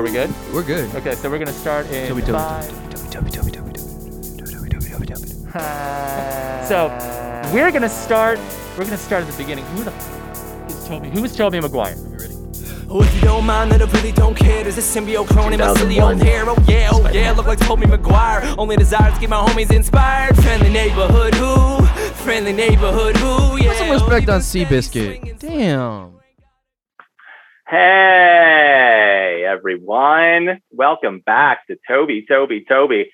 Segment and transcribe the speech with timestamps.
[0.00, 0.32] Are we good?
[0.54, 0.94] We're good.
[0.94, 3.10] Okay, so we're gonna start in Toby, Toby, five.
[3.10, 5.26] Toby, Toby, Toby, Toby, Toby, Toby, Toby, Toby, Toby.
[6.66, 6.88] So
[7.52, 8.38] we're gonna start.
[8.78, 9.66] We're gonna start at the beginning.
[9.76, 11.10] Who the f- is Toby?
[11.10, 11.92] Who is Tobey Maguire?
[11.92, 12.34] Are we ready?
[12.88, 14.62] Oh, if you don't mind, then I really don't care.
[14.62, 16.14] There's a symbiote clone in my silly 2001.
[16.14, 16.44] old hair.
[16.46, 18.42] Oh yeah, oh yeah, look like Tobey Maguire.
[18.56, 20.34] Only desire to get my homies inspired.
[20.36, 21.84] Friendly neighborhood who?
[22.24, 23.58] Friendly neighborhood who?
[23.58, 23.68] Yeah.
[23.68, 25.18] Put some oh, respect even on swinging, Seabiscuit.
[25.18, 26.14] swinging, Damn.
[27.68, 33.12] Hey everyone, welcome back to Toby, Toby, Toby.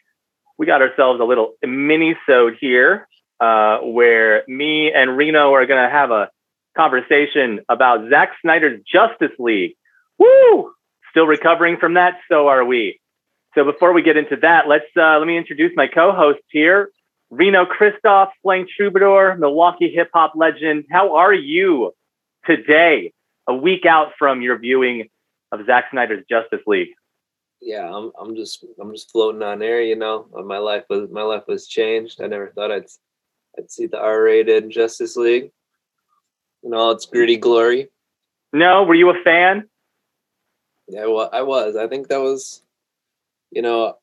[0.56, 3.08] We got ourselves a little mini-sode here
[3.40, 6.30] uh, where me and Reno are going to have a
[6.76, 9.74] conversation about Zack Snyder's Justice League.
[10.16, 10.72] Woo!
[11.10, 13.00] Still recovering from that, so are we.
[13.56, 16.90] So before we get into that, let's uh, let me introduce my co-host here,
[17.30, 20.84] Reno Christoph, playing troubadour, Milwaukee hip hop legend.
[20.88, 21.92] How are you
[22.44, 23.12] today?
[23.48, 25.08] A week out from your viewing
[25.52, 26.88] of Zack Snyder's Justice League.
[27.60, 30.28] yeah, I'm I'm just I'm just floating on air, you know.
[30.36, 32.20] Uh, My life was my life was changed.
[32.20, 32.86] I never thought I'd
[33.58, 35.50] I'd see the R-rated Justice League
[36.62, 37.88] in all its gritty glory.
[38.52, 39.68] No, were you a fan?
[40.88, 41.74] Yeah, well, I was.
[41.76, 42.62] I think that was,
[43.50, 43.96] you know,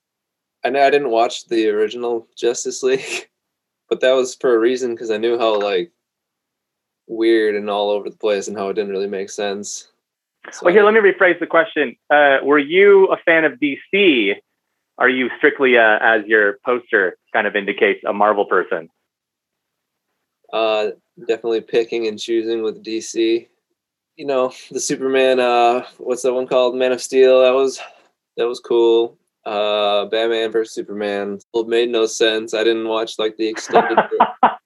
[0.66, 3.30] I know I didn't watch the original Justice League,
[3.90, 5.92] but that was for a reason because I knew how like
[7.08, 9.93] weird and all over the place and how it didn't really make sense.
[10.52, 11.96] So Well, here, let me rephrase the question.
[12.10, 14.36] Uh, were you a fan of DC?
[14.98, 18.90] Are you strictly, uh, as your poster kind of indicates, a Marvel person?
[20.52, 20.90] uh
[21.28, 23.48] definitely picking and choosing with DC.
[24.16, 26.76] You know, the Superman uh what's that one called?
[26.76, 27.42] Man of Steel.
[27.42, 27.80] That was
[28.38, 29.18] that was cool.
[29.46, 31.40] Uh Batman versus Superman.
[31.54, 32.54] It made no sense.
[32.54, 33.98] I didn't watch like the extended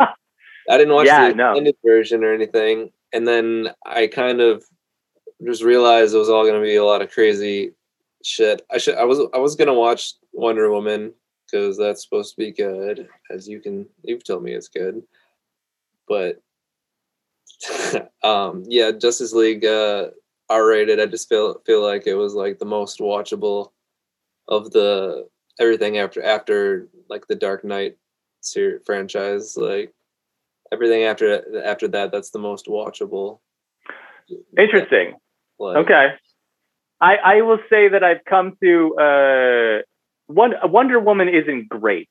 [0.70, 1.52] I didn't watch Yeah, the no.
[1.52, 2.92] extended version or anything.
[3.14, 4.64] And then I kind of
[5.46, 7.74] just realized it was all gonna be a lot of crazy
[8.24, 8.62] shit.
[8.72, 11.14] I should I was I was gonna watch Wonder Woman
[11.46, 15.04] because that's supposed to be good, as you can you've told me it's good
[16.08, 16.42] but
[18.24, 20.08] um yeah justice league uh
[20.50, 23.72] r-rated i just feel feel like it was like the most watchable
[24.48, 25.28] of the
[25.60, 27.98] everything after after like the dark knight
[28.42, 29.94] ser- franchise like
[30.72, 33.40] everything after after that that's the most watchable
[34.58, 35.16] Interesting.
[35.60, 36.14] Like, Okay.
[37.00, 39.82] I, I will say that I've come to uh,
[40.28, 42.10] one, Wonder Woman isn't great.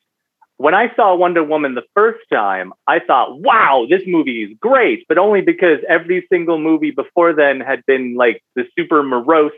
[0.58, 5.04] When I saw Wonder Woman the first time, I thought, wow, this movie is great,
[5.08, 9.52] but only because every single movie before then had been like the super morose,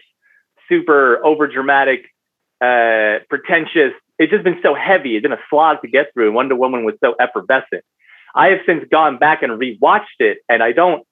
[0.68, 2.04] super overdramatic,
[2.60, 3.92] uh, pretentious.
[4.18, 5.14] It's just been so heavy.
[5.14, 6.28] It's been a slog to get through.
[6.28, 7.84] And Wonder Woman was so effervescent.
[8.34, 11.06] I have since gone back and rewatched it, and I don't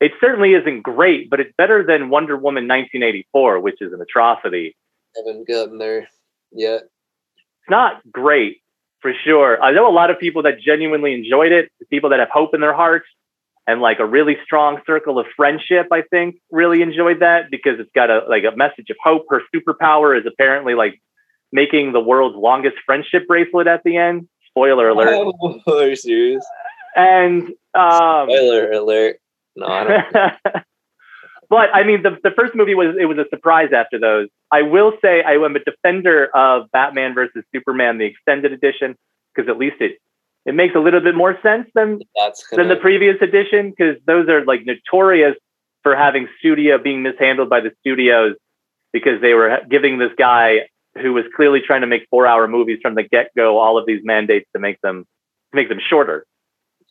[0.00, 4.76] it certainly isn't great, but it's better than Wonder Woman 1984, which is an atrocity.
[5.16, 6.08] haven't gotten there
[6.52, 8.62] yet It's not great
[9.00, 9.62] for sure.
[9.62, 12.60] I know a lot of people that genuinely enjoyed it, people that have hope in
[12.60, 13.06] their hearts
[13.66, 17.90] and like a really strong circle of friendship, I think really enjoyed that because it's
[17.94, 19.26] got a like a message of hope.
[19.28, 21.00] Her superpower is apparently like
[21.52, 24.28] making the world's longest friendship bracelet at the end.
[24.48, 25.08] Spoiler alert.
[25.10, 26.46] oh, are you serious
[26.94, 27.42] And
[27.74, 29.20] um spoiler alert
[29.56, 30.34] no i don't
[31.48, 34.28] but I mean, the, the first movie was it was a surprise after those.
[34.50, 38.96] I will say I am a defender of Batman versus Superman, the extended edition,
[39.34, 39.98] because at least it
[40.44, 44.28] it makes a little bit more sense than that's than the previous edition, because those
[44.28, 45.36] are like notorious
[45.82, 48.34] for having studio being mishandled by the studios
[48.92, 50.68] because they were giving this guy
[51.00, 53.86] who was clearly trying to make four hour movies from the get go all of
[53.86, 55.04] these mandates to make them
[55.52, 56.26] to make them shorter.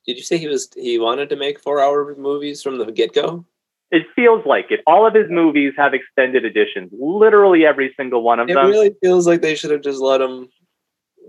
[0.07, 3.13] Did you say he was he wanted to make four hour movies from the get
[3.13, 3.45] go?
[3.91, 4.81] It feels like it.
[4.88, 6.91] All of his movies have extended editions.
[6.91, 8.66] Literally every single one of It them.
[8.66, 10.49] It really feels like they should have just let him,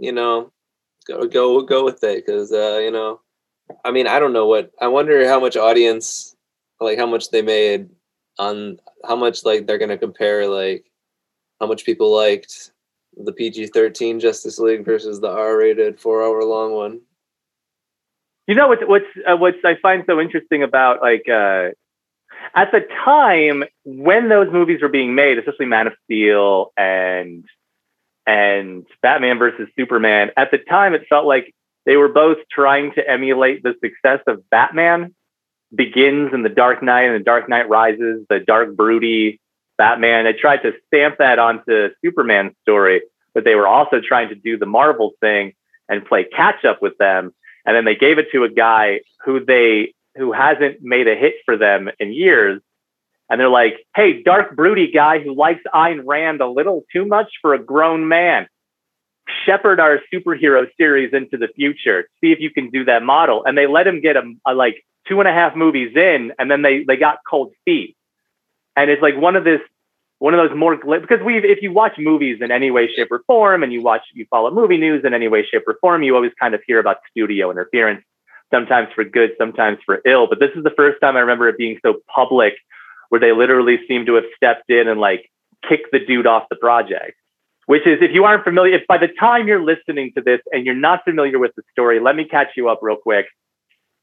[0.00, 0.52] you know,
[1.06, 3.20] go go go with it because uh, you know,
[3.84, 6.34] I mean, I don't know what I wonder how much audience,
[6.80, 7.88] like how much they made
[8.38, 10.90] on how much like they're gonna compare like
[11.60, 12.72] how much people liked
[13.16, 17.00] the PG thirteen Justice League versus the R rated four hour long one.
[18.46, 21.70] You know what's what's uh, what's I find so interesting about like uh,
[22.54, 27.44] at the time when those movies were being made, especially Man of Steel and
[28.26, 30.30] and Batman versus Superman.
[30.36, 31.54] At the time, it felt like
[31.86, 35.14] they were both trying to emulate the success of Batman
[35.74, 39.40] Begins and The Dark Knight and The Dark Knight Rises, the dark, broody
[39.78, 40.24] Batman.
[40.24, 43.02] They tried to stamp that onto Superman's story,
[43.34, 45.54] but they were also trying to do the Marvel thing
[45.88, 47.32] and play catch up with them.
[47.66, 51.34] And then they gave it to a guy who they who hasn't made a hit
[51.44, 52.62] for them in years.
[53.28, 57.32] and they're like, "Hey, dark, broody guy who likes Ayn Rand a little too much
[57.42, 58.46] for a grown man."
[59.44, 62.08] Shepherd our superhero series into the future.
[62.20, 63.44] See if you can do that model.
[63.44, 66.48] And they let him get a, a like two and a half movies in, and
[66.48, 67.96] then they they got cold feet.
[68.76, 69.60] And it's like one of this
[70.18, 73.22] one of those more because we if you watch movies in any way, shape, or
[73.26, 76.14] form, and you watch you follow movie news in any way, shape, or form, you
[76.14, 78.02] always kind of hear about studio interference,
[78.52, 80.26] sometimes for good, sometimes for ill.
[80.26, 82.54] But this is the first time I remember it being so public,
[83.10, 85.30] where they literally seem to have stepped in and like
[85.68, 87.14] kicked the dude off the project.
[87.66, 90.64] Which is, if you aren't familiar, if by the time you're listening to this and
[90.64, 93.26] you're not familiar with the story, let me catch you up real quick.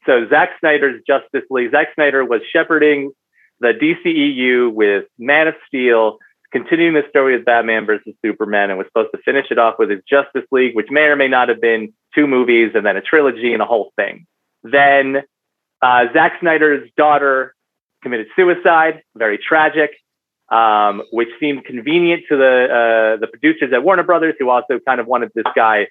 [0.05, 1.71] So Zack Snyder's Justice League.
[1.71, 3.13] Zack Snyder was shepherding
[3.63, 6.17] the DCEU with Man of Steel,
[6.51, 9.89] continuing the story of Batman versus Superman, and was supposed to finish it off with
[9.89, 13.01] his Justice League, which may or may not have been two movies and then a
[13.01, 14.27] trilogy and a whole thing.
[14.63, 15.23] Then
[15.81, 17.55] uh, Zack Snyder's daughter
[18.03, 19.91] committed suicide, very tragic,
[20.49, 24.99] um, which seemed convenient to the uh, the producers at Warner Brothers, who also kind
[24.99, 25.87] of wanted this guy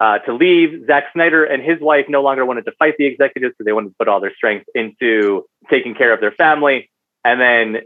[0.00, 0.86] uh, to leave.
[0.88, 3.90] Zack Snyder and his wife no longer wanted to fight the executives, so they wanted
[3.90, 6.90] to put all their strength into taking care of their family
[7.24, 7.82] and then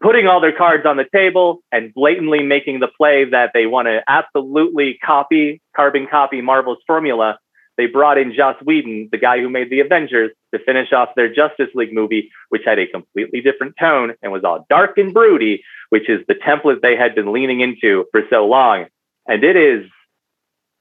[0.00, 3.86] putting all their cards on the table and blatantly making the play that they want
[3.86, 7.38] to absolutely copy, carbon copy Marvel's formula.
[7.76, 11.32] They brought in Joss Whedon, the guy who made the Avengers, to finish off their
[11.32, 15.62] Justice League movie, which had a completely different tone and was all dark and broody,
[15.90, 18.86] which is the template they had been leaning into for so long.
[19.26, 19.88] And it is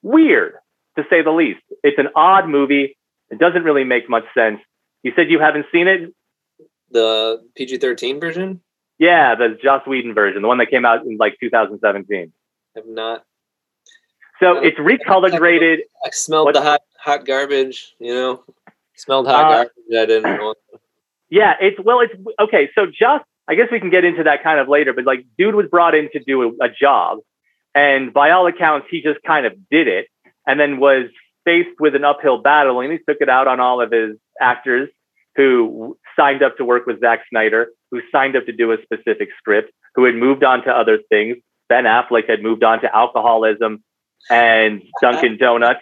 [0.01, 0.53] weird,
[0.97, 1.61] to say the least.
[1.83, 2.97] It's an odd movie.
[3.29, 4.59] It doesn't really make much sense.
[5.03, 6.13] You said you haven't seen it?
[6.92, 8.62] The PG thirteen version.
[9.00, 12.31] Yeah, the Joss Whedon version, the one that came out in like 2017.
[12.75, 13.24] I've not.
[14.39, 15.81] So it's recolor graded.
[16.06, 17.95] I smelled the hot hot garbage.
[18.00, 18.44] You know,
[18.95, 19.72] smelled hot Uh, garbage.
[19.92, 20.38] I didn't.
[20.39, 20.57] want
[21.30, 22.69] Yeah, it's well, it's okay.
[22.75, 25.56] So just, I guess we can get into that kind of later, but like, dude
[25.56, 27.19] was brought in to do a, a job,
[27.75, 30.07] and by all accounts, he just kind of did it,
[30.45, 31.06] and then was
[31.45, 34.90] faced with an uphill battle, and he took it out on all of his actors
[35.38, 39.30] who signed up to work with Zack Snyder, who signed up to do a specific
[39.38, 41.38] script, who had moved on to other things.
[41.69, 43.84] Ben Affleck had moved on to alcoholism
[44.30, 45.81] and Dunkin' Donuts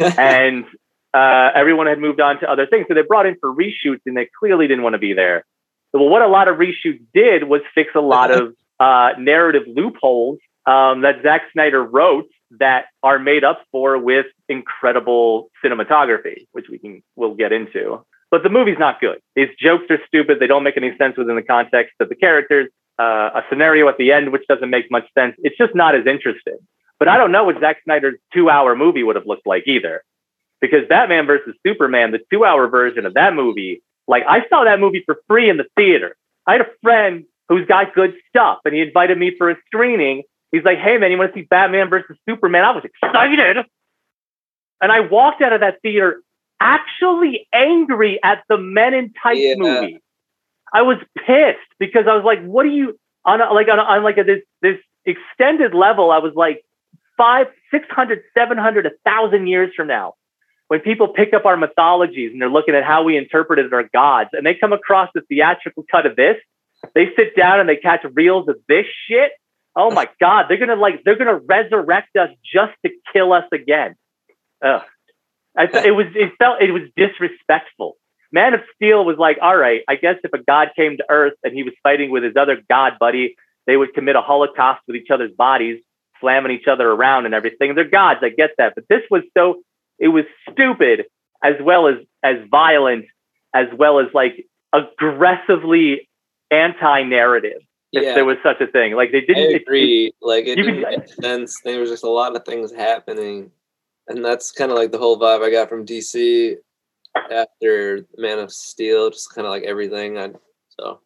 [0.00, 0.64] and
[1.14, 2.86] uh, everyone had moved on to other things.
[2.88, 5.44] So they brought in for reshoots, and they clearly didn't want to be there.
[5.92, 10.38] Well, what a lot of reshoots did was fix a lot of uh, narrative loopholes
[10.66, 12.28] um, that Zack Snyder wrote
[12.58, 18.04] that are made up for with incredible cinematography, which we can we'll get into.
[18.32, 19.18] But the movie's not good.
[19.36, 20.40] These jokes are stupid.
[20.40, 22.68] They don't make any sense within the context of the characters.
[22.98, 25.36] Uh, a scenario at the end which doesn't make much sense.
[25.38, 26.56] It's just not as interesting.
[26.98, 30.02] But I don't know what Zack Snyder's two-hour movie would have looked like either
[30.62, 34.80] because Batman versus Superman, the two hour version of that movie, like I saw that
[34.80, 36.16] movie for free in the theater.
[36.46, 40.22] I had a friend who's got good stuff and he invited me for a screening.
[40.52, 42.64] He's like, hey man, you want to see Batman versus Superman?
[42.64, 43.58] I was excited.
[44.80, 46.22] And I walked out of that theater
[46.62, 49.54] actually angry at the Men in Tights Yeah.
[49.56, 50.00] movie.
[50.72, 53.82] I was pissed because I was like, what do you on a, like on, a,
[53.82, 56.10] on like a, this this extended level?
[56.10, 56.64] I was like
[57.16, 60.14] five, six hundred, seven hundred, a thousand years from now
[60.68, 64.30] when people pick up our mythologies and they're looking at how we interpreted our gods
[64.32, 66.36] and they come across the theatrical cut of this,
[66.94, 69.32] they sit down and they catch reels of this shit.
[69.76, 73.96] Oh my God, they're gonna like they're gonna resurrect us just to kill us again.
[74.64, 74.80] Ugh.
[75.56, 77.96] I th- it was it felt it was disrespectful.
[78.30, 81.34] Man of Steel was like, all right, I guess if a god came to Earth
[81.44, 84.96] and he was fighting with his other god buddy, they would commit a holocaust with
[84.96, 85.82] each other's bodies,
[86.20, 87.74] slamming each other around and everything.
[87.74, 89.62] They're gods, I get that, but this was so
[89.98, 91.04] it was stupid
[91.44, 93.04] as well as as violent
[93.54, 96.08] as well as like aggressively
[96.50, 97.60] anti-narrative
[97.92, 98.14] if Yeah.
[98.14, 100.12] there was such a thing like they didn't it- agree.
[100.22, 101.60] Like it you didn't make sense.
[101.62, 103.50] There was just a lot of things happening,
[104.08, 106.56] and that's kind of like the whole vibe I got from DC
[107.30, 109.10] after Man of Steel.
[109.10, 110.18] Just kind of like everything.
[110.18, 110.30] I
[110.78, 111.00] so.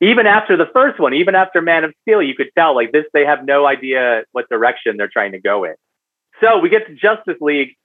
[0.00, 3.06] Even after the first one even after man of steel you could tell like this
[3.14, 5.74] they have no idea what direction they're trying to go in.
[6.40, 7.76] So we get to justice league.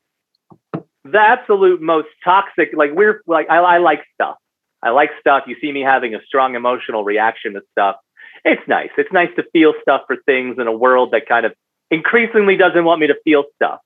[0.74, 4.36] The absolute most toxic like we're like I, I like stuff.
[4.84, 5.44] I like stuff.
[5.48, 7.96] You see me having a strong emotional reaction to stuff.
[8.44, 8.90] It's nice.
[8.98, 11.54] It's nice to feel stuff for things in a world that kind of
[11.92, 13.80] increasingly doesn't want me to feel stuff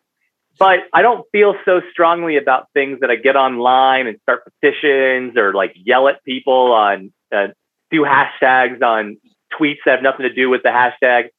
[0.58, 5.38] but I don't feel so strongly about things that I get online and start petitions
[5.38, 7.48] or like yell at people on uh,
[7.92, 9.18] do hashtags on
[9.60, 11.30] tweets that have nothing to do with the hashtag.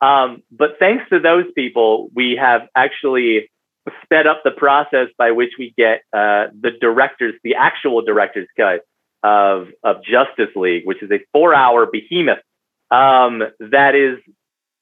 [0.00, 3.50] Um, but thanks to those people, we have actually
[4.04, 8.80] sped up the process by which we get uh, the directors, the actual director's cut
[9.22, 12.38] of of Justice League, which is a four hour behemoth
[12.90, 14.18] um, that is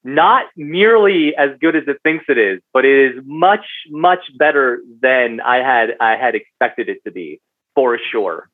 [0.05, 4.81] not nearly as good as it thinks it is, but it is much much better
[5.03, 7.41] than I had I had expected it to be
[7.75, 8.49] for sure.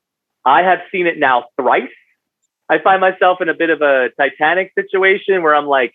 [0.45, 1.89] I have seen it now thrice.
[2.69, 5.95] I find myself in a bit of a Titanic situation where I'm like,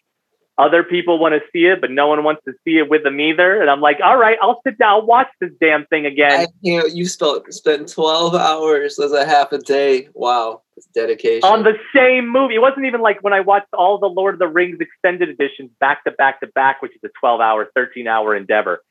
[0.59, 3.19] other people want to see it, but no one wants to see it with them
[3.19, 3.61] either.
[3.61, 6.41] And I'm like, all right, I'll sit down, watch this damn thing again.
[6.41, 10.09] I, you know, you spent spent twelve hours as a half a day.
[10.13, 11.49] Wow, it's dedication.
[11.49, 12.55] on the same movie.
[12.55, 15.71] It wasn't even like when I watched all the Lord of the Rings extended editions
[15.79, 18.81] back to back to back, which is a 12 hour, 13 hour endeavor.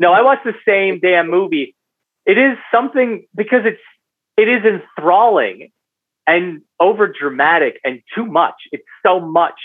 [0.00, 1.76] No, I watched the same damn movie.
[2.24, 3.80] It is something because it's
[4.36, 5.70] it is enthralling
[6.26, 8.54] and over dramatic and too much.
[8.70, 9.58] It's so much,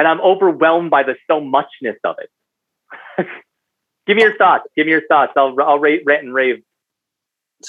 [0.00, 3.26] and I'm overwhelmed by the so muchness of it.
[4.06, 4.64] Give me your thoughts.
[4.74, 5.34] Give me your thoughts.
[5.36, 6.62] I'll I'll rate, rant and rave.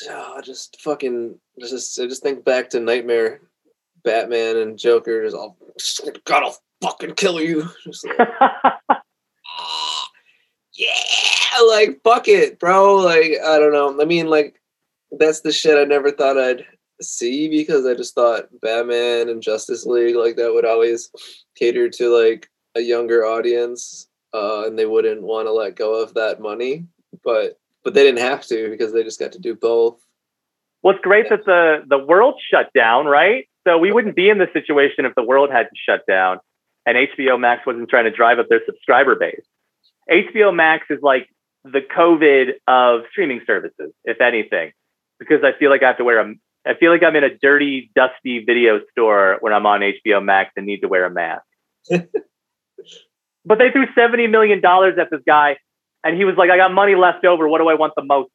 [0.10, 3.42] Oh, I just fucking just I just think back to Nightmare,
[4.06, 5.26] Batman and Joker.
[5.26, 5.58] Just all
[6.30, 7.70] I'll fucking kill you.
[7.84, 10.08] Just like, ah,
[10.74, 10.88] yeah,
[11.68, 12.96] like fuck it, bro.
[12.96, 14.02] Like I don't know.
[14.02, 14.56] I mean, like
[15.12, 16.66] that's the shit I never thought I'd
[17.03, 21.12] see because I just thought Batman and Justice League like that would always
[21.55, 26.13] cater to like a younger audience, uh, and they wouldn't want to let go of
[26.13, 26.86] that money.
[27.24, 30.00] But but they didn't have to because they just got to do both.
[30.84, 33.48] Well, it's great that the the world shut down, right?
[33.67, 36.39] So we wouldn't be in this situation if the world hadn't shut down
[36.86, 39.46] and HBO Max wasn't trying to drive up their subscriber base.
[40.10, 41.29] HBO Max is like
[41.63, 44.72] the COVID of streaming services, if anything,
[45.20, 46.34] because I feel like I have to wear a
[46.65, 50.51] I feel like I'm in a dirty, dusty video store when I'm on HBO Max
[50.56, 51.44] and need to wear a mask.
[51.89, 55.58] but they threw $70 million at this guy
[56.03, 57.48] and he was like, I got money left over.
[57.48, 58.30] What do I want the most?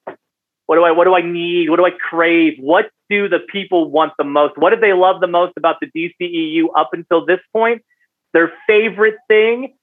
[0.66, 1.70] What do I what do I need?
[1.70, 2.54] What do I crave?
[2.58, 4.58] What do the people want the most?
[4.58, 7.82] What did they love the most about the DCEU up until this point?
[8.32, 9.74] Their favorite thing,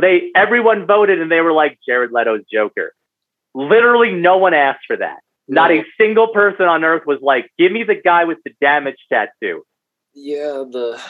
[0.00, 2.94] they everyone voted and they were like Jared Leto's Joker.
[3.54, 5.20] Literally no one asked for that.
[5.48, 8.96] Not a single person on earth was like, give me the guy with the damage
[9.12, 9.62] tattoo.
[10.14, 11.00] Yeah, the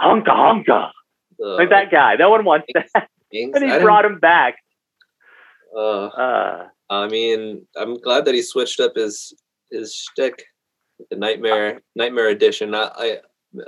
[0.00, 0.90] Hunka hunka.
[1.38, 2.14] the Like that guy.
[2.16, 3.08] No one wants that.
[3.32, 4.56] And he brought him back.
[5.76, 9.34] uh, Uh, I mean, I'm glad that he switched up his
[9.70, 10.44] his shtick,
[11.10, 12.74] the Nightmare Nightmare Edition.
[12.74, 13.18] I, I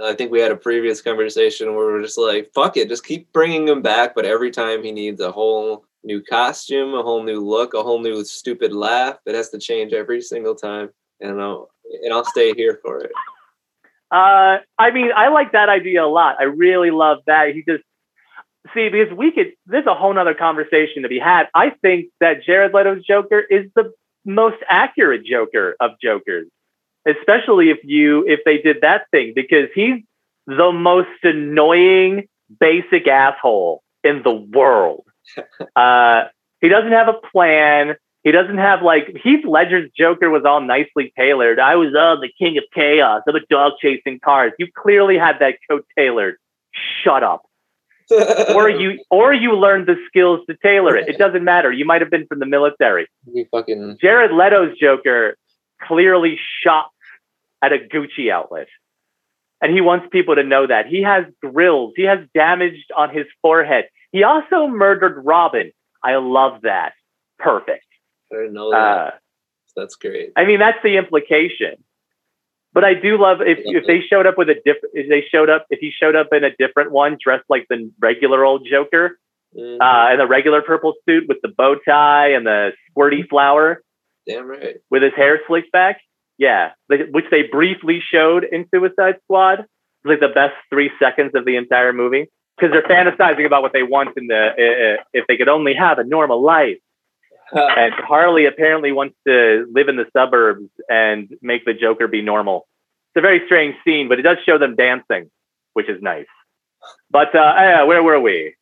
[0.02, 3.32] I think we had a previous conversation where we're just like, fuck it, just keep
[3.32, 4.14] bringing him back.
[4.14, 8.00] But every time he needs a whole new costume, a whole new look, a whole
[8.00, 10.90] new stupid laugh, it has to change every single time.
[11.20, 11.70] And I'll
[12.02, 13.10] and I'll stay here for it.
[14.10, 16.36] Uh, I mean, I like that idea a lot.
[16.38, 17.54] I really love that.
[17.54, 17.84] He just
[18.74, 19.52] see because we could.
[19.66, 21.48] There's a whole nother conversation to be had.
[21.54, 23.92] I think that Jared Leto's Joker is the
[24.24, 26.48] most accurate Joker of Jokers,
[27.06, 30.02] especially if you if they did that thing because he's
[30.46, 32.28] the most annoying
[32.60, 35.04] basic asshole in the world.
[35.76, 36.24] uh,
[36.60, 37.94] he doesn't have a plan.
[38.24, 41.58] He doesn't have like Heath Ledger's Joker was all nicely tailored.
[41.60, 43.22] I was uh, the king of chaos.
[43.28, 44.52] I'm a dog chasing cars.
[44.58, 46.36] You clearly had that coat tailored.
[47.02, 47.42] Shut up.
[48.54, 51.08] Or you or you learned the skills to tailor it.
[51.08, 51.70] It doesn't matter.
[51.70, 53.06] You might have been from the military.
[53.30, 55.36] he fucking Jared Leto's Joker
[55.82, 56.94] clearly shops
[57.62, 58.68] at a Gucci outlet.
[59.60, 60.86] And he wants people to know that.
[60.86, 61.92] He has grills.
[61.96, 63.86] He has damaged on his forehead.
[64.12, 65.72] He also murdered Robin.
[66.02, 66.92] I love that.
[67.38, 67.84] Perfect.
[68.32, 68.76] I didn't know that.
[68.76, 69.10] Uh,
[69.76, 70.32] That's great.
[70.36, 71.82] I mean, that's the implication.
[72.72, 75.48] But I do love if if they showed up with a different if they showed
[75.50, 79.18] up if he showed up in a different one dressed like the regular old Joker
[79.56, 79.78] Mhm.
[79.80, 83.82] uh, in the regular purple suit with the bow tie and the squirty flower
[84.26, 84.76] Damn right.
[84.90, 86.00] with his hair slicked back.
[86.36, 89.60] Yeah, which they briefly showed in Suicide Squad.
[89.60, 93.72] It's like the best three seconds of the entire movie because they're fantasizing about what
[93.72, 96.78] they want in the uh, uh, if they could only have a normal life.
[97.50, 102.68] And Harley apparently wants to live in the suburbs and make the Joker be normal.
[103.08, 105.30] It's a very strange scene, but it does show them dancing,
[105.72, 106.26] which is nice.
[107.10, 108.54] But uh, uh, where were we?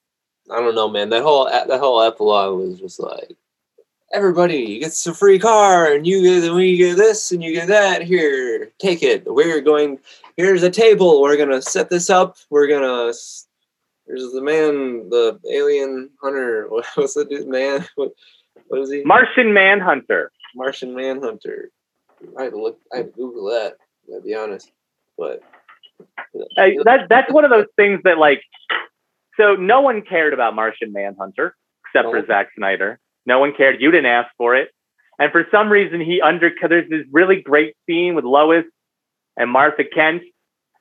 [0.50, 1.08] I don't know, man.
[1.08, 3.36] That whole that whole epilogue was just like
[4.12, 7.68] everybody gets a free car, and you get and we get this, and you get
[7.68, 8.02] that.
[8.02, 9.24] Here, take it.
[9.26, 9.98] We're going.
[10.36, 11.20] Here's a table.
[11.22, 12.36] We're gonna set this up.
[12.50, 13.12] We're gonna.
[14.06, 16.66] There's the man, the alien hunter.
[16.70, 17.86] What was the dude, man?
[17.96, 18.12] What,
[18.68, 19.04] what is he?
[19.04, 20.32] Martian Manhunter.
[20.54, 21.70] Martian Manhunter.
[22.38, 22.78] I had to look.
[22.92, 23.74] I had to Google that.
[24.08, 24.70] To be honest,
[25.18, 25.42] but
[26.56, 28.42] Hey, that that's one of those things that like
[29.36, 32.26] so no one cared about Martian Manhunter except for No.
[32.26, 32.98] Zack Snyder.
[33.24, 33.80] No one cared.
[33.80, 34.70] You didn't ask for it.
[35.18, 38.64] And for some reason he under there's this really great scene with Lois
[39.36, 40.22] and Martha Kent.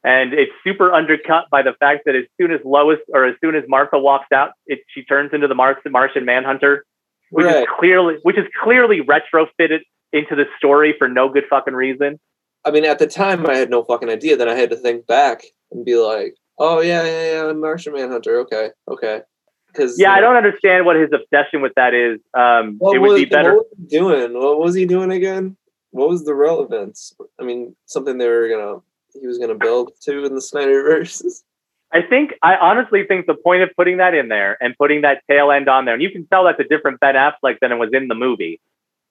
[0.06, 3.56] And it's super undercut by the fact that as soon as Lois or as soon
[3.56, 6.86] as Martha walks out, it, she turns into the Mars, Martian Manhunter,
[7.32, 9.80] which is clearly which is clearly retrofitted
[10.14, 12.20] into the story for no good fucking reason.
[12.64, 14.38] I mean, at the time, I had no fucking idea.
[14.38, 18.38] Then I had to think back and be like, "Oh yeah, yeah, yeah, Martian Manhunter.
[18.42, 19.22] Okay, okay."
[19.68, 22.20] Because Yeah, I don't understand what his obsession with that is.
[22.36, 23.56] Um, it would was, be better.
[23.56, 24.34] What was he doing?
[24.34, 25.58] What was he doing again?
[25.90, 27.12] What was the relevance?
[27.42, 28.82] I mean, something they were gonna
[29.20, 31.24] he was gonna build to in the Snyderverse.
[31.92, 35.22] I think I honestly think the point of putting that in there and putting that
[35.30, 37.76] tail end on there, and you can tell that's a different Ben Affleck than it
[37.76, 38.60] was in the movie.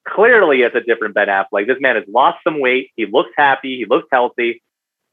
[0.06, 1.66] Clearly, it's a different Ben Affleck.
[1.66, 2.90] This man has lost some weight.
[2.96, 3.78] He looks happy.
[3.78, 4.62] He looks healthy.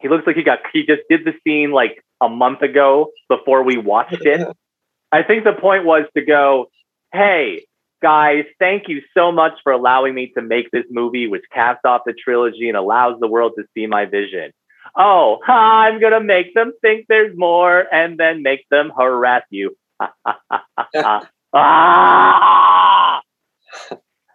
[0.02, 0.60] He looks like he got.
[0.74, 4.46] He just did the scene like a month ago before we watched it.
[5.14, 6.70] I think the point was to go,
[7.14, 7.66] hey
[8.02, 12.02] guys, thank you so much for allowing me to make this movie, which caps off
[12.06, 14.52] the trilogy and allows the world to see my vision
[14.96, 19.76] oh, I'm going to make them think there's more and then make them harass you.
[21.54, 23.22] ah!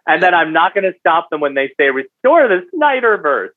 [0.07, 3.49] And then I'm not going to stop them when they say restore the Snyderverse.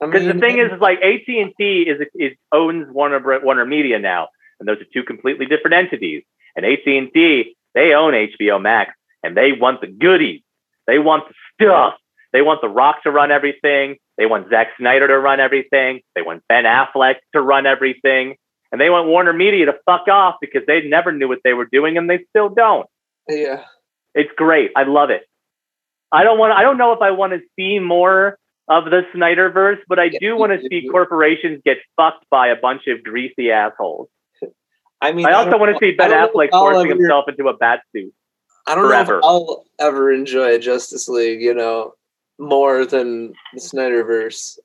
[0.00, 4.28] I Because the thing is, is like AT&T is, is owns Warner, Warner Media now.
[4.58, 6.22] And those are two completely different entities.
[6.56, 10.40] And AT&T, they own HBO Max and they want the goodies.
[10.86, 11.94] They want the stuff.
[12.32, 13.96] They want The Rock to run everything.
[14.18, 16.00] They want Zack Snyder to run everything.
[16.14, 18.36] They want Ben Affleck to run everything.
[18.70, 21.68] And they want Warner Media to fuck off because they never knew what they were
[21.70, 22.86] doing and they still don't.
[23.28, 23.62] yeah,
[24.14, 24.72] It's great.
[24.76, 25.22] I love it.
[26.10, 29.78] I don't want I don't know if I want to see more of the Snyderverse,
[29.88, 30.90] but I Yeah, do want to see do.
[30.90, 34.08] corporations get fucked by a bunch of greasy assholes.
[35.00, 37.48] I mean, I also don't want to see Ben I Affleck forcing ever- himself into
[37.48, 38.12] a bat suit.
[38.66, 39.12] I don't forever.
[39.12, 41.94] know if I'll ever enjoy Justice League, you know,
[42.38, 44.58] more than the Snyderverse.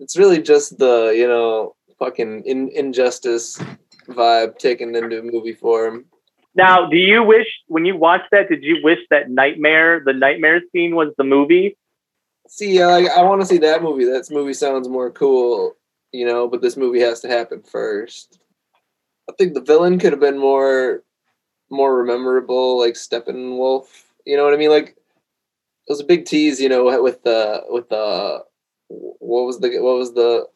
[0.00, 3.60] It's really just the, you know, fucking in, injustice
[4.08, 6.04] vibe taken into movie form.
[6.54, 10.60] Now, do you wish when you watched that, did you wish that nightmare, the nightmare
[10.72, 11.76] scene was the movie?
[12.48, 14.04] See, I want to see that movie.
[14.04, 15.76] That movie sounds more cool,
[16.12, 18.40] you know, but this movie has to happen first.
[19.28, 21.02] I think the villain could have been more,
[21.70, 23.86] more memorable, like Steppenwolf.
[24.24, 24.70] You know what I mean?
[24.70, 24.96] Like,
[25.88, 28.44] it was a big tease, you know, with the with the
[28.88, 30.46] what was the what was the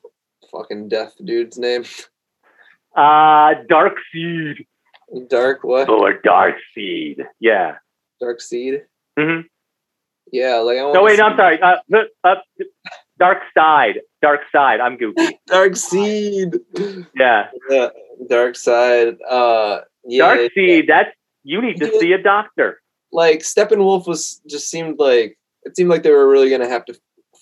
[0.51, 1.85] fucking death dude's name?
[2.95, 4.67] Uh Dark Seed
[5.29, 5.89] Dark what?
[5.89, 7.25] or Dark Seed.
[7.41, 7.77] Yeah.
[8.21, 8.83] Dark Seed.
[9.19, 9.45] Mhm.
[10.33, 10.95] Yeah, like I want.
[10.95, 11.61] No, wait, no, I'm sorry.
[11.61, 12.35] Uh, uh, uh,
[13.19, 14.01] Dark Side.
[14.21, 14.81] Dark Side.
[14.81, 15.39] I'm goofy.
[15.47, 16.55] Dark Seed.
[17.15, 17.49] Yeah.
[17.69, 17.89] Yeah,
[18.31, 19.17] Darkseid.
[19.29, 20.87] Uh, yeah, Dark Seed.
[20.89, 21.11] That's
[21.43, 22.82] you need to see a doctor.
[23.13, 26.99] Like Steppenwolf was just seemed like it seemed like they were really gonna have to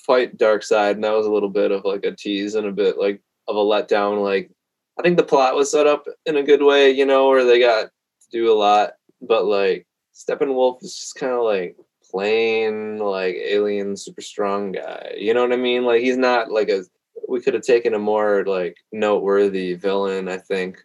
[0.07, 2.99] fight Darkseid, and that was a little bit of like a tease and a bit
[2.99, 4.23] like of a letdown.
[4.23, 4.51] Like
[4.99, 7.61] I think the plot was set up in a good way, you know, where they
[7.61, 7.91] got to
[8.31, 11.77] do a lot, but like Steppenwolf is just kind of like
[12.11, 15.15] plain like alien super strong guy.
[15.17, 15.85] You know what I mean?
[15.85, 16.85] Like he's not like a.
[17.29, 20.79] We could have taken a more like noteworthy villain, I think,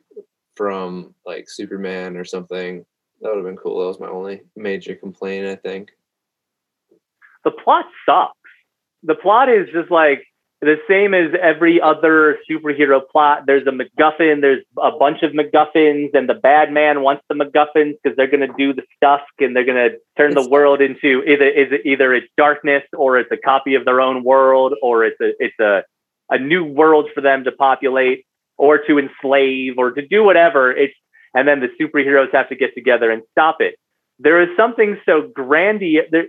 [0.56, 2.86] from like Superman or something.
[3.26, 3.80] That would have been cool.
[3.80, 5.90] That was my only major complaint, I think.
[7.44, 8.38] The plot sucks.
[9.02, 10.28] The plot is just like
[10.62, 13.48] the same as every other superhero plot.
[13.48, 14.42] There's a MacGuffin.
[14.42, 18.48] There's a bunch of MacGuffins, and the bad man wants the MacGuffins because they're going
[18.48, 21.82] to do the stuff and they're going to turn the world into either is it
[21.84, 25.60] either it's darkness or it's a copy of their own world or it's a it's
[25.60, 25.82] a
[26.30, 28.24] a new world for them to populate
[28.58, 30.72] or to enslave or to do whatever.
[30.72, 30.94] It's
[31.36, 33.76] and then the superheroes have to get together and stop it.
[34.17, 36.10] There is something so grandiose.
[36.10, 36.28] There,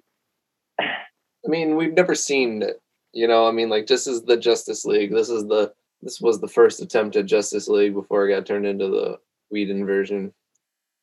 [0.81, 2.83] I mean, we've never seen it.
[3.13, 5.13] You know, I mean, like this is the Justice League.
[5.13, 8.67] This is the this was the first attempt at Justice League before it got turned
[8.67, 9.19] into the
[9.51, 10.35] Whedon version.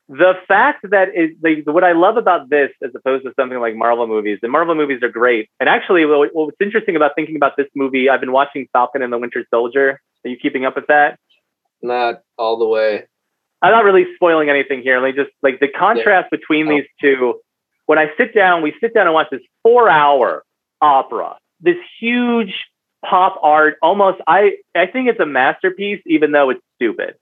[0.09, 3.75] the fact that is like, what I love about this, as opposed to something like
[3.75, 5.49] Marvel movies, the Marvel movies are great.
[5.59, 9.11] And actually, what, what's interesting about thinking about this movie, I've been watching Falcon and
[9.11, 10.01] the Winter Soldier.
[10.25, 11.19] Are you keeping up with that?
[11.81, 13.05] Not all the way.
[13.63, 14.99] I'm not really spoiling anything here.
[14.99, 16.71] Like just like the contrast between Oh.
[16.71, 17.39] these two.
[17.85, 20.43] When I sit down, we sit down and watch this four-hour
[20.81, 21.37] opera.
[21.61, 22.53] This huge
[23.05, 24.21] pop art, almost.
[24.27, 27.15] I I think it's a masterpiece, even though it's stupid,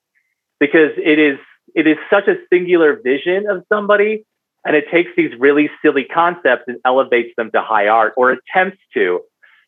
[0.60, 1.38] because it is
[1.76, 4.26] it is such a singular vision of somebody,
[4.66, 8.80] and it takes these really silly concepts and elevates them to high art, or attempts
[8.96, 9.22] to.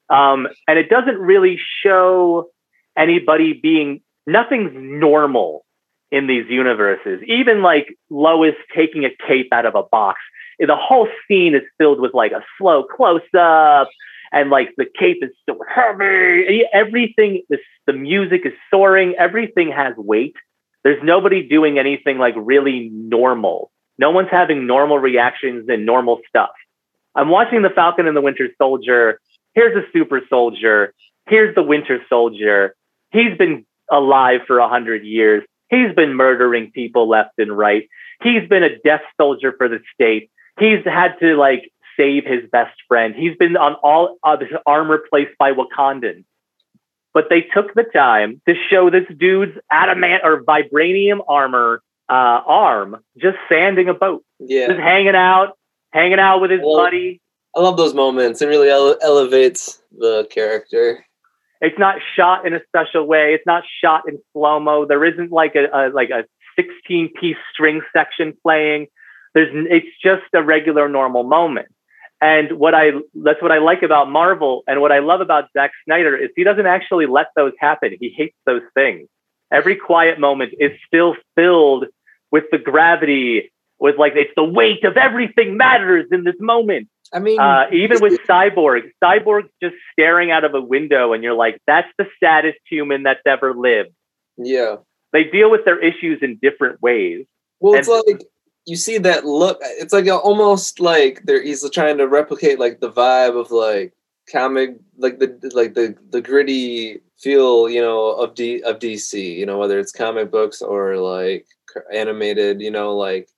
[0.10, 2.50] Um, and it doesn't really show
[2.98, 5.62] anybody being nothing's normal
[6.13, 7.23] in these universes.
[7.26, 10.19] Even like Lois taking a cape out of a box,
[10.60, 13.89] the whole scene is filled with like a slow close up
[14.32, 16.63] and like the cape is so heavy.
[16.71, 19.15] Everything, the, the music is soaring.
[19.17, 20.36] Everything has weight.
[20.84, 23.71] There's nobody doing anything like really normal.
[23.97, 26.52] No one's having normal reactions and normal stuff.
[27.15, 29.19] I'm watching the Falcon and the Winter Soldier.
[29.56, 30.93] Here's a super soldier.
[31.28, 32.76] Here's the Winter Soldier.
[33.12, 35.43] He's been alive for a hundred years.
[35.74, 37.90] He's been murdering people left and right.
[38.22, 40.30] He's been a death soldier for the state.
[40.60, 43.16] He's had to like save his best friend.
[43.16, 46.26] He's been on all of his armor placed by Wakandans.
[47.14, 52.14] But they took the time to show this dude's adamant or vibranium armor uh,
[52.46, 55.58] arm just sanding a boat, Yeah, just hanging out,
[55.92, 57.20] hanging out with his Well- buddy.
[57.56, 58.42] I love those moments.
[58.42, 61.06] It really ele- elevates the character.
[61.63, 63.34] It's not shot in a special way.
[63.34, 64.86] It's not shot in slow mo.
[64.86, 66.26] There isn't like a, a like a
[66.58, 68.88] 16 piece string section playing.
[69.34, 71.69] There's it's just a regular normal moment.
[72.19, 75.71] And what I that's what I like about Marvel and what I love about Zack
[75.86, 77.95] Snyder is he doesn't actually let those happen.
[77.97, 79.08] He hates those things.
[79.49, 81.86] Every quiet moment is still filled
[82.30, 86.89] with the gravity, with like it's the weight of everything matters in this moment.
[87.13, 91.34] I mean, Uh, even with Cyborg, Cyborg just staring out of a window, and you're
[91.36, 93.91] like, that's the saddest human that's ever lived.
[94.38, 94.78] yeah.
[95.12, 97.28] They deal with their issues in different ways.
[97.60, 98.23] Well, it's And- like
[98.65, 99.60] you see that look.
[99.62, 103.93] It's like almost like they're he's trying to replicate like the vibe of like
[104.32, 109.13] comic, like the like the the gritty feel, you know, of D of DC.
[109.38, 111.45] You know, whether it's comic books or like
[111.93, 112.60] animated.
[112.60, 113.30] You know, like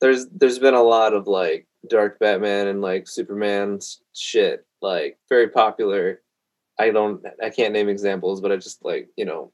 [0.00, 5.48] there's there's been a lot of like dark Batman and like Superman's shit, like very
[5.48, 6.20] popular.
[6.78, 9.52] I don't, I can't name examples, but I just like you know,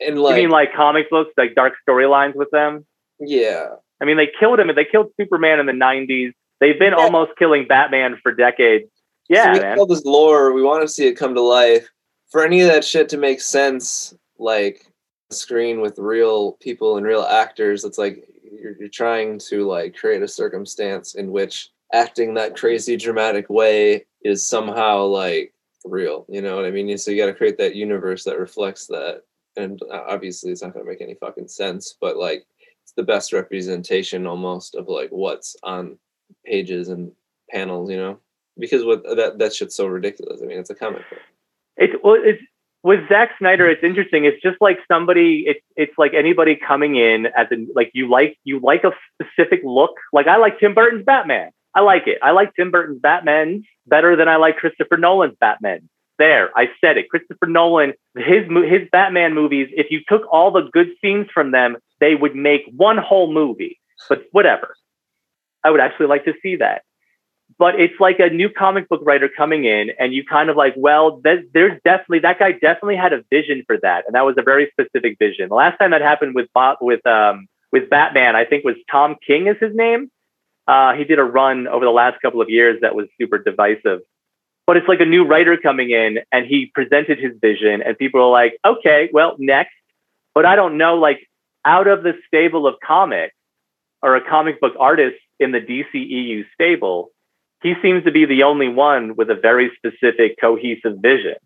[0.00, 2.86] and like, you mean like comic books, like dark storylines with them?
[3.18, 3.68] yeah,
[4.00, 4.70] I mean, they killed him.
[4.74, 6.32] They killed Superman in the '90s.
[6.60, 7.02] They've been Yeah.
[7.04, 8.84] almost killing Batman for decades.
[9.30, 9.78] So Yeah, we man.
[9.78, 10.52] all this lore.
[10.52, 11.88] We want to see it come to life.
[12.30, 14.86] For any of that shit to make sense, like
[15.30, 20.22] screen with real people and real actors, it's like you're, you're trying to like create
[20.22, 25.52] a circumstance in which acting that crazy dramatic way is somehow like
[25.84, 26.26] real.
[26.28, 26.96] You know what I mean?
[26.98, 29.22] So you got to create that universe that reflects that.
[29.56, 32.44] And uh, obviously, it's not going to make any fucking sense, but like
[32.82, 35.98] it's the best representation almost of like what's on
[36.44, 37.12] pages and
[37.50, 37.90] panels.
[37.90, 38.20] You know
[38.60, 40.40] because what that that shit's so ridiculous.
[40.42, 41.18] I mean, it's a comic book.
[41.76, 42.42] It's well, it's
[42.82, 43.68] with Zack Snyder.
[43.68, 44.24] It's interesting.
[44.24, 45.44] It's just like somebody.
[45.46, 49.60] It's it's like anybody coming in as in like you like you like a specific
[49.64, 49.92] look.
[50.12, 51.50] Like I like Tim Burton's Batman.
[51.74, 52.18] I like it.
[52.22, 55.88] I like Tim Burton's Batman better than I like Christopher Nolan's Batman.
[56.18, 57.08] There, I said it.
[57.08, 59.68] Christopher Nolan, his his Batman movies.
[59.72, 63.78] If you took all the good scenes from them, they would make one whole movie.
[64.08, 64.74] But whatever.
[65.62, 66.82] I would actually like to see that
[67.58, 70.74] but it's like a new comic book writer coming in and you kind of like
[70.76, 71.44] well there's,
[71.84, 74.04] definitely that guy definitely had a vision for that.
[74.06, 75.48] And that was a very specific vision.
[75.48, 79.16] The last time that happened with Bob, with um with batman i think was tom
[79.26, 80.10] king is his name.
[80.66, 84.00] Uh, he did a run over the last couple of years that was super divisive.
[84.68, 88.20] But it's like a new writer coming in and he presented his vision and people
[88.20, 89.74] are like okay well next.
[90.34, 91.26] But i don't know like
[91.64, 93.34] out of the stable of comics
[94.02, 97.10] or a comic book artist in the dceu stable
[97.62, 101.36] he seems to be the only one with a very specific cohesive vision.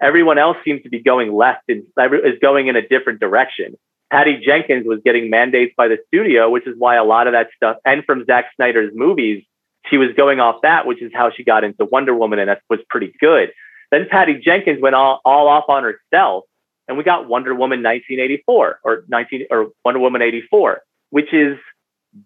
[0.00, 3.76] Everyone else seems to be going left and is going in a different direction.
[4.10, 7.48] Patty Jenkins was getting mandates by the studio, which is why a lot of that
[7.56, 9.44] stuff, and from Zack Snyder's movies,
[9.88, 12.62] she was going off that, which is how she got into Wonder Woman, and that
[12.68, 13.52] was pretty good.
[13.90, 16.44] Then Patty Jenkins went all, all off on herself,
[16.88, 21.58] and we got Wonder Woman 1984 or 19 or Wonder Woman 84, which is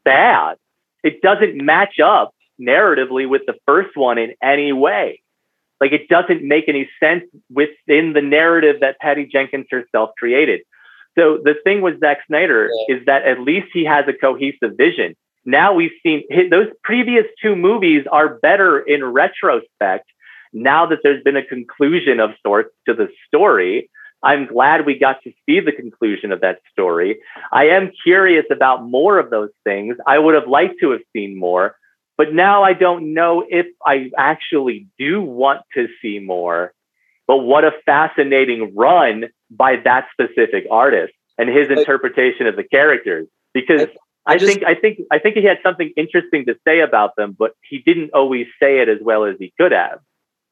[0.05, 0.57] bad.
[1.03, 5.23] It doesn't match up narratively with the first one in any way.
[5.81, 10.61] Like it doesn't make any sense within the narrative that Patty Jenkins herself created.
[11.19, 15.15] So the thing with Zack Snyder is that at least he has a cohesive vision.
[15.45, 20.07] Now we've seen those previous two movies are better in retrospect.
[20.53, 23.91] Now that there's been a conclusion of sorts to the story,
[24.23, 27.21] I'm glad we got to see the conclusion of that story.
[27.53, 29.97] I am curious about more of those things.
[30.07, 31.77] I would have liked to have seen more,
[32.17, 36.73] but now I don't know if I actually do want to see more.
[37.27, 43.27] But what a fascinating run by that specific artist and his interpretation of the characters.
[43.53, 43.89] Because
[44.27, 47.17] I I, just- think I think I think he had something interesting to say about
[47.17, 49.99] them, but he didn't always say it as well as he could have.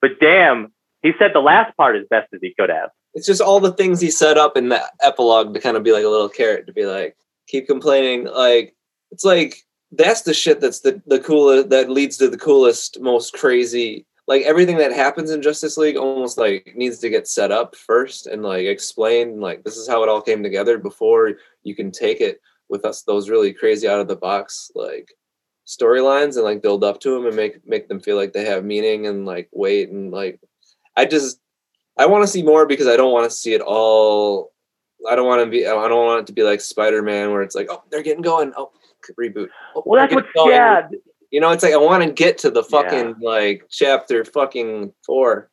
[0.00, 0.72] But damn,
[1.02, 2.90] he said the last part as best as he could have.
[3.14, 5.92] It's just all the things he set up in the epilogue to kind of be
[5.92, 8.24] like a little carrot to be like, keep complaining.
[8.24, 8.74] Like
[9.12, 9.58] it's like
[9.96, 14.06] that's the shit that's the the coolest that leads to the coolest, most crazy.
[14.26, 18.26] like everything that happens in Justice League almost like needs to get set up first
[18.26, 22.20] and like explained like this is how it all came together before you can take
[22.20, 25.12] it with us those really crazy out of the box like
[25.66, 28.64] storylines and like build up to them and make make them feel like they have
[28.64, 30.40] meaning and like weight and like
[30.96, 31.40] I just
[31.98, 34.52] I want to see more because I don't want to see it all
[35.08, 37.54] I don't want to be I don't want it to be like Spider-Man where it's
[37.54, 38.72] like oh they're getting going oh
[39.18, 40.50] reboot Well, that's they're what's getting going.
[40.52, 40.88] yeah.
[41.30, 45.50] You know, it's like I want to get to the fucking like chapter fucking four.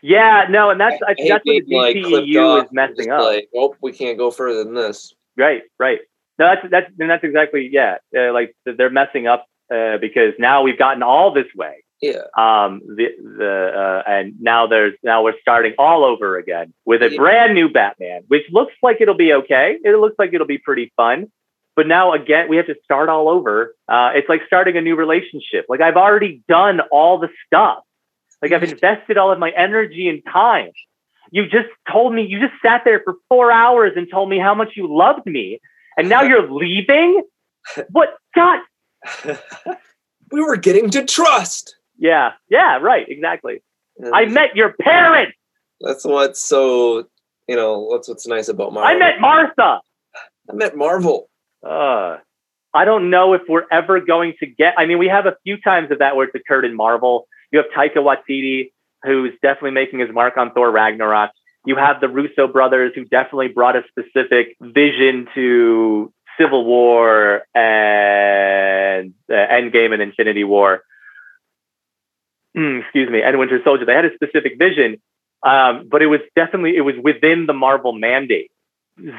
[0.00, 3.22] Yeah, no, and that's I, hate that's what the being, like, DCEU is messing up.
[3.22, 5.12] Like, oh, we can't go further than this.
[5.36, 5.98] Right, right.
[6.38, 7.96] No, that's that's and that's exactly yeah.
[8.16, 11.84] Uh, like they're messing up uh, because now we've gotten all this way.
[12.00, 13.72] Yeah, Um, the the
[14.06, 17.16] uh, and now there's now we're starting all over again with a Yeah.
[17.18, 19.78] brand new Batman, which looks like it'll be okay.
[19.82, 21.30] It looks like it'll be pretty fun.
[21.78, 23.76] But now again, we have to start all over.
[23.86, 25.66] Uh, it's like starting a new relationship.
[25.68, 27.84] Like I've already done all the stuff.
[28.42, 30.72] Like I've invested all of my energy and time.
[31.30, 34.56] You just told me, you just sat there for four hours and told me how
[34.56, 35.60] much you loved me.
[35.96, 37.22] And now you're leaving?
[37.90, 38.08] What?
[38.34, 38.58] God.
[40.32, 41.76] we were getting to trust.
[41.96, 42.32] Yeah.
[42.50, 42.78] Yeah.
[42.78, 43.08] Right.
[43.08, 43.62] Exactly.
[43.98, 45.36] And I met your parents.
[45.80, 47.06] That's what's so
[47.46, 47.90] you know.
[47.92, 48.96] That's what's nice about Marvel.
[48.96, 49.80] I met Martha.
[50.50, 51.28] I met Marvel.
[51.64, 52.18] Uh,
[52.74, 54.74] I don't know if we're ever going to get.
[54.76, 57.26] I mean, we have a few times of that where it's occurred in Marvel.
[57.50, 61.30] You have Taika Waititi, who's definitely making his mark on Thor Ragnarok.
[61.64, 69.12] You have the Russo brothers, who definitely brought a specific vision to Civil War and
[69.30, 70.82] uh, Endgame and Infinity War.
[72.54, 73.84] Hmm, excuse me, and Winter Soldier.
[73.84, 75.00] They had a specific vision,
[75.42, 78.50] um, but it was definitely it was within the Marvel mandate.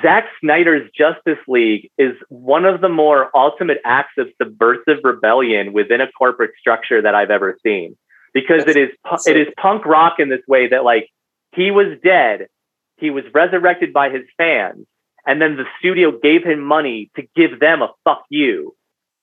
[0.01, 6.01] Zack Snyder's Justice League is one of the more ultimate acts of subversive rebellion within
[6.01, 7.97] a corporate structure that I've ever seen.
[8.33, 8.89] Because it is
[9.25, 11.09] it is punk rock in this way that like
[11.53, 12.47] he was dead,
[12.97, 14.85] he was resurrected by his fans,
[15.25, 18.75] and then the studio gave him money to give them a fuck you.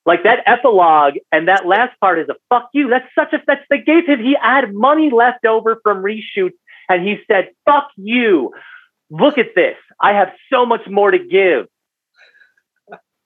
[0.07, 2.89] Like that epilogue and that last part is a fuck you.
[2.89, 6.55] That's such a that's they gave him he had money left over from reshoots
[6.89, 8.53] and he said fuck you
[9.11, 9.77] look at this.
[10.01, 11.67] I have so much more to give.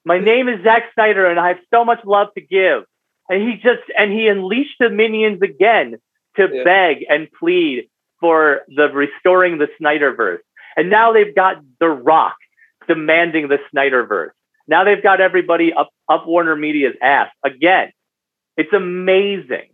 [0.04, 2.84] My name is Zack Snyder and I have so much love to give.
[3.28, 5.96] And he just, and he unleashed the minions again
[6.36, 6.64] to Yeah.
[6.64, 7.88] beg and plead
[8.20, 10.40] for the restoring the Snyderverse.
[10.76, 12.36] And now they've got The Rock
[12.86, 14.30] demanding the Snyderverse.
[14.68, 17.92] Now they've got everybody up, up Warner Media's ass again.
[18.56, 19.70] It's amazing.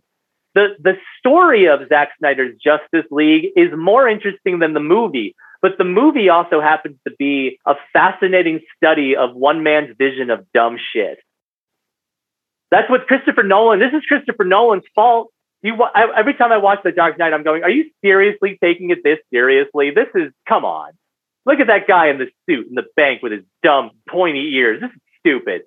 [0.55, 5.77] The, the story of Zack Snyder's Justice League is more interesting than the movie but
[5.77, 10.77] the movie also happens to be a fascinating study of one man's vision of dumb
[10.93, 11.19] shit.
[12.69, 13.79] That's what Christopher Nolan.
[13.79, 15.31] This is Christopher Nolan's fault.
[15.61, 18.89] You I, every time I watch The Dark Knight, I'm going, "Are you seriously taking
[18.91, 19.91] it this seriously?
[19.91, 20.91] This is come on.
[21.45, 24.81] Look at that guy in the suit in the bank with his dumb pointy ears.
[24.81, 25.61] This is stupid."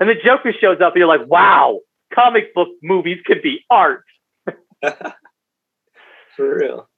[0.00, 1.80] And the Joker shows up, and you're like, "Wow,
[2.12, 4.04] comic book movies can be art."
[6.36, 6.88] For real.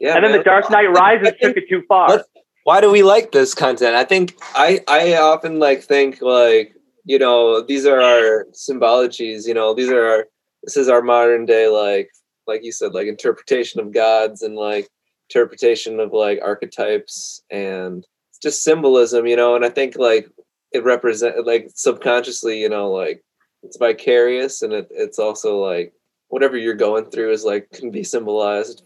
[0.00, 0.14] Yeah.
[0.16, 0.40] and then man.
[0.40, 2.24] The Dark Knight Rises think- took it too far.
[2.64, 3.94] Why do we like this content?
[3.96, 9.46] I think I I often like think like you know these are our symbologies.
[9.46, 10.26] You know these are our
[10.62, 12.10] this is our modern day like
[12.46, 14.88] like you said like interpretation of gods and like
[15.30, 18.06] interpretation of like archetypes and
[18.42, 19.26] just symbolism.
[19.26, 20.28] You know, and I think like
[20.72, 22.60] it represent like subconsciously.
[22.60, 23.22] You know, like
[23.62, 25.92] it's vicarious and it, it's also like
[26.28, 28.82] whatever you're going through is like can be symbolized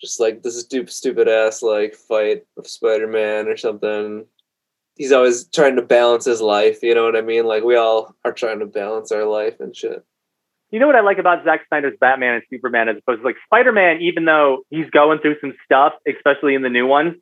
[0.00, 4.24] just like this stupid stupid ass like fight of spider-man or something
[4.96, 8.14] he's always trying to balance his life you know what i mean like we all
[8.24, 10.04] are trying to balance our life and shit
[10.72, 13.34] You know what I like about Zack Snyder's Batman and Superman as opposed to like
[13.44, 17.16] Spider-Man, even though he's going through some stuff, especially in the new ones,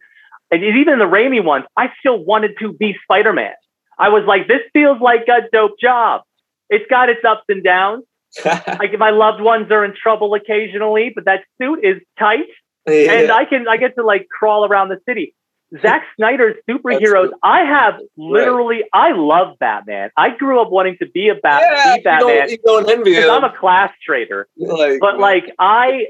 [0.50, 3.54] and even in the Raimi ones, I still wanted to be Spider-Man.
[3.98, 6.22] I was like, this feels like a dope job.
[6.68, 8.04] It's got its ups and downs.
[8.44, 12.50] Like my loved ones are in trouble occasionally, but that suit is tight,
[12.90, 13.12] yeah.
[13.12, 15.34] and I can I get to like crawl around the city.
[15.82, 17.30] Zack Snyder's superheroes.
[17.30, 18.84] That's I have literally.
[18.92, 20.10] I love Batman.
[20.16, 22.90] I grew up wanting to be a Bat, yeah, be you Batman don't, you don't
[22.90, 23.30] envy him.
[23.30, 24.48] I'm a class traitor.
[24.56, 26.06] like, But like I,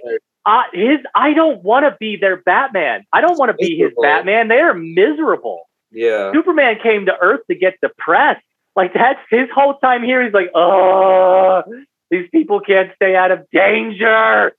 [0.46, 3.04] I his I don't want to be their Batman.
[3.12, 4.48] I don't want to be his Batman.
[4.48, 5.68] They are miserable.
[5.90, 8.44] yeah Superman came to Earth to get depressed.
[8.76, 10.22] Like that's his whole time here.
[10.22, 11.64] He's like, oh,
[12.10, 14.52] these people can't stay out of danger.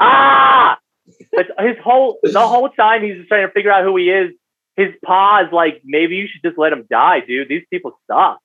[0.00, 0.76] Ah,
[1.32, 4.32] but his whole the whole time he's just trying to figure out who he is.
[4.76, 7.48] His pa is like, maybe you should just let him die, dude.
[7.48, 8.40] These people suck.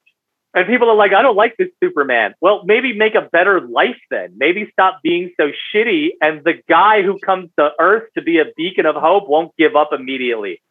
[0.53, 2.33] And people are like, I don't like this Superman.
[2.41, 4.33] Well, maybe make a better life then.
[4.37, 6.09] Maybe stop being so shitty.
[6.21, 9.75] And the guy who comes to Earth to be a beacon of hope won't give
[9.75, 10.61] up immediately.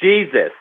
[0.00, 0.52] Jesus.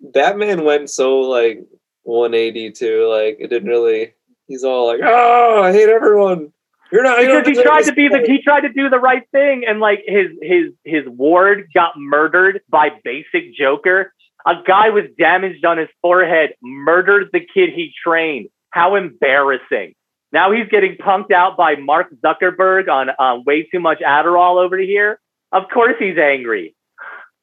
[0.00, 1.60] Batman went so like
[2.04, 3.06] 180 too.
[3.08, 4.14] Like it didn't really.
[4.46, 6.52] He's all like, "Oh, I hate everyone."
[6.90, 7.18] You're not.
[7.20, 10.02] Because he tried to be the he tried to do the right thing and like
[10.06, 14.12] his his his ward got murdered by basic Joker.
[14.46, 18.48] A guy with damaged on his forehead murdered the kid he trained.
[18.70, 19.94] How embarrassing.
[20.32, 24.78] Now he's getting punked out by Mark Zuckerberg on um, way too much Adderall over
[24.78, 25.20] here.
[25.52, 26.74] Of course he's angry.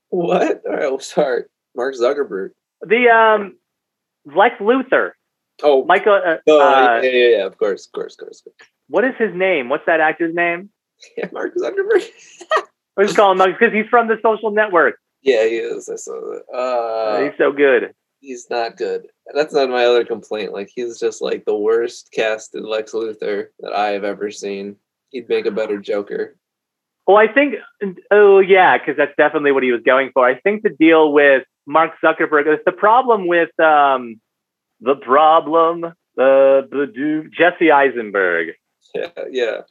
[0.10, 0.62] What?
[0.66, 1.44] All right, well, sorry,
[1.76, 2.52] Mark Zuckerberg.
[2.82, 3.58] The um
[4.26, 5.12] Lex Luthor,
[5.64, 6.20] Oh, Michael.
[6.26, 8.44] Uh, no, uh, yeah, yeah, yeah, of course, of course, of course.
[8.46, 8.70] of course.
[8.88, 9.70] What is his name?
[9.70, 10.70] What's that actor's name?
[11.18, 12.04] Yeah, Mark Zuckerberg.
[12.96, 14.98] Let's call him because he's from the Social Network.
[15.22, 15.90] yeah, he is.
[15.90, 16.58] I saw that.
[16.58, 17.94] Uh, he's so good.
[18.22, 19.08] he's not good.
[19.34, 20.54] That's not my other complaint.
[20.54, 24.78] Like he's just like the worst casted Lex Luthor that I have ever seen.
[25.10, 26.38] He'd make a better Joker.
[27.06, 27.56] Well, I think,
[28.10, 30.26] oh yeah, because that's definitely what he was going for.
[30.26, 34.20] I think the deal with Mark Zuckerberg is the problem with um,
[34.80, 38.54] the problem, uh, the dude, Jesse Eisenberg.
[39.32, 39.62] Yeah.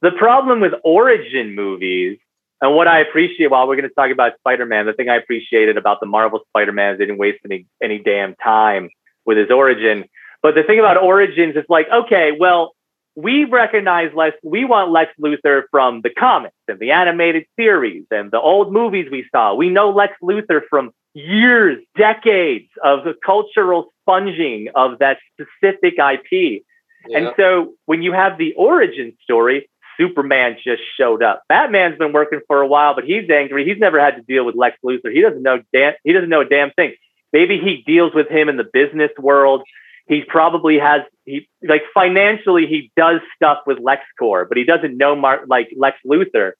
[0.00, 2.18] The problem with origin movies,
[2.60, 5.76] and what I appreciate while we're going to talk about Spider-Man, the thing I appreciated
[5.76, 8.90] about the Marvel Spider-Man is they didn't waste any any damn time
[9.24, 10.04] with his origin.
[10.42, 12.74] But the thing about origins is like, okay, well,
[13.16, 18.30] we recognize Lex, we want Lex Luthor from the comics and the animated series and
[18.30, 19.54] the old movies we saw.
[19.54, 26.62] We know Lex Luthor from years, decades of the cultural sponging of that specific IP.
[27.08, 27.18] Yeah.
[27.18, 29.68] And so when you have the origin story,
[29.98, 31.42] Superman just showed up.
[31.48, 33.64] Batman's been working for a while, but he's angry.
[33.64, 35.12] He's never had to deal with Lex Luthor.
[35.12, 36.94] He doesn't know damn, he doesn't know a damn thing.
[37.32, 39.62] Maybe he deals with him in the business world.
[40.06, 45.14] He probably has he like financially he does stuff with LexCorp, but he doesn't know
[45.14, 46.52] Mar- like Lex Luthor.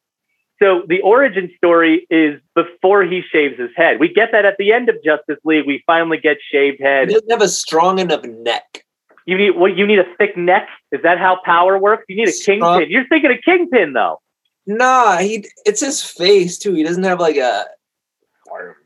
[0.60, 4.00] So the origin story is before he shaves his head.
[4.00, 5.66] We get that at the end of Justice League.
[5.66, 7.08] We finally get shaved head.
[7.08, 8.84] he doesn't have a strong enough neck.
[9.28, 9.76] You need what?
[9.76, 10.68] You need a thick neck.
[10.90, 12.04] Is that how power works?
[12.08, 12.90] You need a Strong- kingpin.
[12.90, 14.22] You're thinking a kingpin though.
[14.66, 15.46] Nah, he.
[15.66, 16.72] It's his face too.
[16.72, 17.66] He doesn't have like a.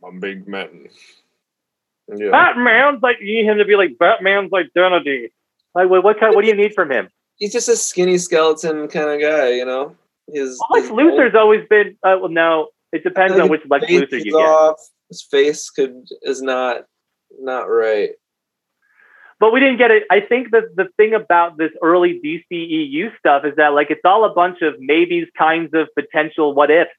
[0.04, 0.88] I'm a big man.
[2.12, 2.30] Yeah.
[2.32, 5.32] Batman's like you need him to be like Batman's identity.
[5.76, 6.02] Like what?
[6.02, 6.34] What kind?
[6.34, 7.08] What do you need from him?
[7.36, 9.94] He's just a skinny skeleton kind of guy, you know.
[10.32, 11.96] His, Well, Lex his Luthor's always been.
[12.02, 14.38] Uh, well, no, it depends on which Lex face Luthor is you get.
[14.38, 14.80] off.
[15.08, 16.84] His face could is not
[17.38, 18.10] not right.
[19.42, 20.04] But we didn't get it.
[20.08, 24.24] I think that the thing about this early DCEU stuff is that like it's all
[24.24, 26.92] a bunch of maybes, kinds of potential what ifs.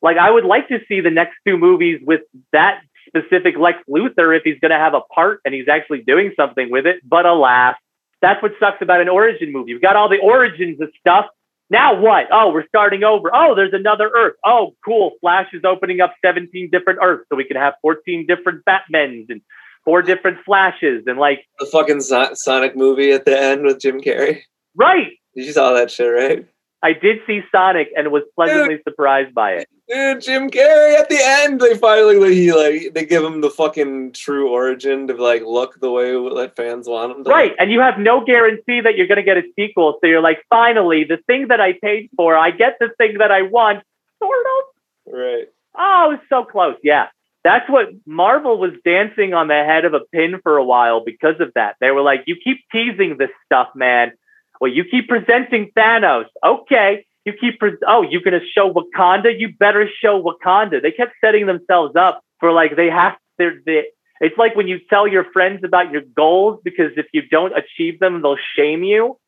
[0.00, 2.22] Like I would like to see the next two movies with
[2.54, 6.32] that specific Lex Luthor if he's going to have a part and he's actually doing
[6.34, 7.06] something with it.
[7.06, 7.76] But alas,
[8.22, 9.72] that's what sucks about an origin movie.
[9.72, 11.26] You've got all the origins of stuff.
[11.68, 12.28] Now what?
[12.32, 13.30] Oh, we're starting over.
[13.34, 14.36] Oh, there's another Earth.
[14.42, 15.12] Oh, cool.
[15.20, 19.42] Flash is opening up 17 different Earths so we can have 14 different Batmans and
[19.86, 24.00] four different Flashes and like The fucking so- Sonic movie at the end with Jim
[24.02, 24.42] Carrey.
[24.74, 25.12] right.
[25.34, 26.46] You saw that shit, right?
[26.82, 29.68] I did see Sonic and was pleasantly surprised by it.
[29.88, 34.12] Dude, Jim Carrey at the end, they finally he like they give him the fucking
[34.12, 37.30] true origin to like look the way that fans want him to.
[37.30, 37.52] Right.
[37.58, 39.98] And you have no guarantee that you're going to get a sequel.
[40.00, 43.30] So you're like, finally, the thing that I paid for, I get the thing that
[43.30, 43.82] I want,
[44.22, 45.12] sort of.
[45.14, 45.48] Right.
[45.78, 46.76] Oh, it's so close.
[46.82, 47.08] Yeah.
[47.46, 51.36] That's what Marvel was dancing on the head of a pin for a while because
[51.38, 51.76] of that.
[51.80, 54.14] They were like, you keep teasing this stuff, man.
[54.60, 56.24] Well, you keep presenting Thanos.
[56.44, 57.06] Okay.
[57.24, 59.38] You keep, pre- oh, you're going to show Wakanda?
[59.38, 60.82] You better show Wakanda.
[60.82, 63.84] They kept setting themselves up for like, they have, they're, they,
[64.20, 68.00] it's like when you tell your friends about your goals because if you don't achieve
[68.00, 69.20] them, they'll shame you.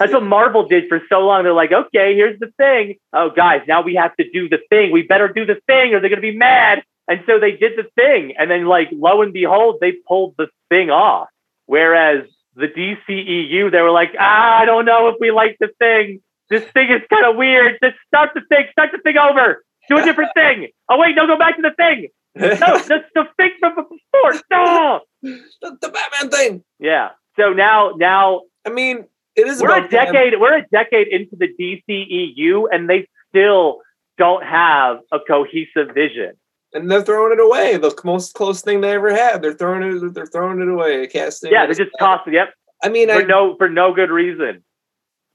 [0.00, 1.44] That's what Marvel did for so long.
[1.44, 2.96] They're like, okay, here's the thing.
[3.12, 4.90] Oh, guys, now we have to do the thing.
[4.90, 6.82] We better do the thing or they're going to be mad.
[7.08, 8.34] And so they did the thing.
[8.38, 11.28] And then, like, lo and behold, they pulled the thing off.
[11.66, 16.20] Whereas the DCEU, they were like, ah, I don't know if we like the thing.
[16.50, 17.78] This thing is kind of weird.
[17.82, 19.64] Just start the thing, start the thing over.
[19.88, 20.68] Do a different thing.
[20.88, 22.08] Oh, wait, no, go back to the thing.
[22.34, 22.48] No,
[22.88, 24.40] that's the thing from before.
[24.50, 25.00] No.
[25.22, 26.64] the, the Batman thing.
[26.78, 27.10] Yeah.
[27.38, 31.48] So now, now I mean, it is we're a decade we're a decade into the
[31.48, 33.80] DCEU and they still
[34.18, 36.34] don't have a cohesive vision.
[36.74, 37.76] And they're throwing it away.
[37.76, 39.42] The most close thing they ever had.
[39.42, 40.14] They're throwing it.
[40.14, 41.06] They're throwing it away.
[41.06, 41.52] Casting.
[41.52, 42.34] Yeah, they just toss it.
[42.34, 44.64] Yep, I mean, for I no for no good reason.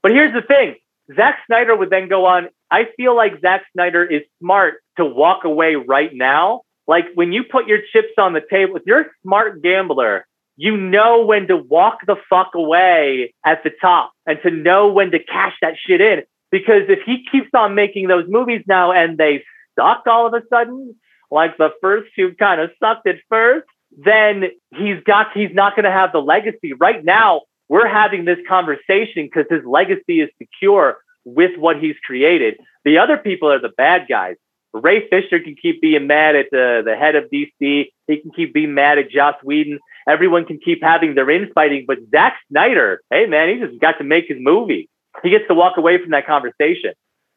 [0.02, 0.76] But here's the thing:
[1.16, 2.48] Zack Snyder would then go on.
[2.70, 6.62] I feel like Zack Snyder is smart to walk away right now.
[6.86, 10.26] Like when you put your chips on the table, if you're a smart gambler,
[10.56, 15.10] you know when to walk the fuck away at the top and to know when
[15.12, 16.22] to cash that shit in.
[16.50, 19.44] Because if he keeps on making those movies now and they
[19.78, 20.94] suck all of a sudden,
[21.30, 23.66] like the first two kind of sucked at first,
[23.96, 26.72] then he's got he's not going to have the legacy.
[26.72, 32.56] Right now, we're having this conversation because his legacy is secure with what he's created.
[32.84, 34.36] The other people are the bad guys.
[34.72, 37.50] Ray Fisher can keep being mad at the, the head of DC.
[37.58, 39.78] He can keep being mad at Joss Whedon.
[40.06, 44.04] Everyone can keep having their infighting, but Zack Snyder, hey man, he just got to
[44.04, 44.88] make his movie.
[45.22, 46.92] He gets to walk away from that conversation.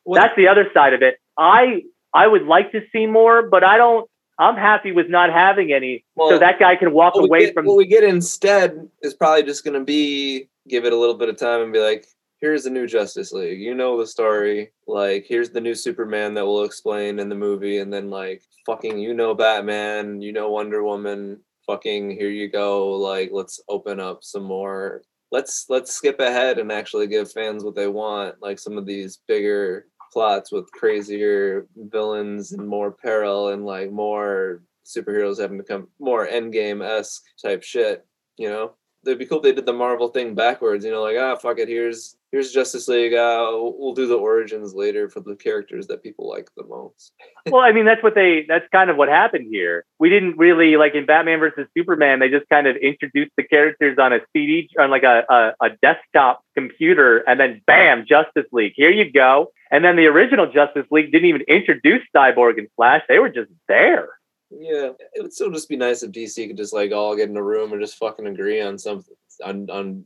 [0.06, 1.18] Well, That's the other side of it.
[1.38, 1.84] I
[2.14, 4.10] I would like to see more, but I don't.
[4.40, 7.66] I'm happy with not having any, so that guy can walk away get, from.
[7.66, 11.30] what we get instead is probably just going to be give it a little bit
[11.30, 12.08] of time and be like,
[12.42, 13.62] here's the new Justice League.
[13.62, 14.72] You know the story.
[14.88, 17.78] Like, here's the new Superman that we'll explain in the movie.
[17.78, 21.40] And then, like, fucking, you know Batman, you know Wonder Woman.
[21.68, 22.90] Fucking, here you go.
[22.94, 25.04] Like, let's open up some more.
[25.32, 29.20] Let's let's skip ahead and actually give fans what they want, like some of these
[29.30, 35.88] bigger plots with crazier villains and more peril and like more superheroes having to come
[36.00, 38.06] more endgame esque type shit.
[38.38, 38.74] You know,
[39.06, 40.86] it'd be cool if they did the Marvel thing backwards.
[40.86, 43.14] You know, like ah, fuck it, here's here's Justice League.
[43.14, 47.14] Uh, we'll do the origins later for the characters that people like the most.
[47.52, 48.46] well, I mean, that's what they.
[48.48, 49.86] That's kind of what happened here.
[50.00, 52.20] We didn't really like in Batman versus Superman.
[52.20, 55.70] They just kind of introduced the characters on a CD on like a, a, a
[55.82, 58.74] desktop computer, and then bam, Justice League.
[58.76, 59.52] Here you go.
[59.70, 63.04] And then the original Justice League didn't even introduce Cyborg and Flash.
[63.08, 64.10] They were just there.
[64.52, 67.38] Yeah, it would still just be nice if DC could just like all get in
[67.38, 70.06] a room and just fucking agree on something, on on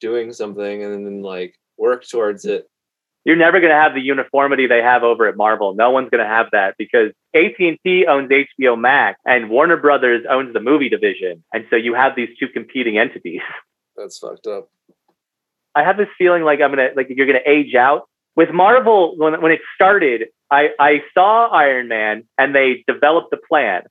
[0.00, 2.68] doing something, and then like work towards it.
[3.24, 5.74] You're never going to have the uniformity they have over at Marvel.
[5.74, 10.54] No one's going to have that because AT&T owns HBO Max and Warner Brothers owns
[10.54, 13.40] the movie division, and so you have these two competing entities.
[13.96, 14.70] That's fucked up.
[15.74, 18.08] I have this feeling like I'm gonna like you're gonna age out.
[18.36, 23.36] With Marvel, when when it started, I, I saw Iron Man and they developed the
[23.36, 23.82] plan.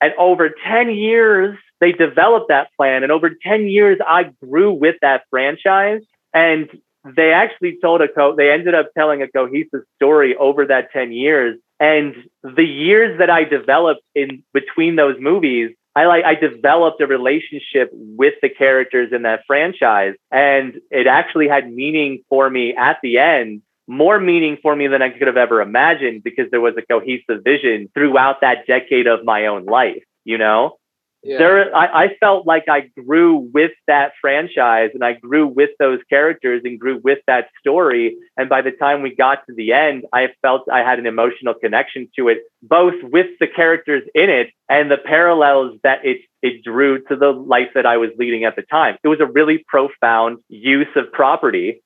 [0.00, 3.02] And over 10 years, they developed that plan.
[3.02, 6.00] And over 10 years, I grew with that franchise.
[6.32, 6.70] And
[7.04, 11.12] they actually told a co they ended up telling a cohesive story over that 10
[11.12, 11.58] years.
[11.78, 17.06] And the years that I developed in between those movies, I like I developed a
[17.06, 20.14] relationship with the characters in that franchise.
[20.30, 25.02] And it actually had meaning for me at the end more meaning for me than
[25.02, 29.26] I could have ever imagined because there was a cohesive vision throughout that decade of
[29.26, 30.02] my own life.
[30.24, 30.78] You know,
[31.24, 31.38] Yeah.
[31.38, 36.00] there I, I felt like I grew with that franchise and I grew with those
[36.10, 38.16] characters and grew with that story.
[38.36, 41.54] And by the time we got to the end, I felt I had an emotional
[41.54, 46.62] connection to it, both with the characters in it and the parallels that it it
[46.62, 48.98] drew to the life that I was leading at the time.
[49.02, 51.80] It was a really profound use of property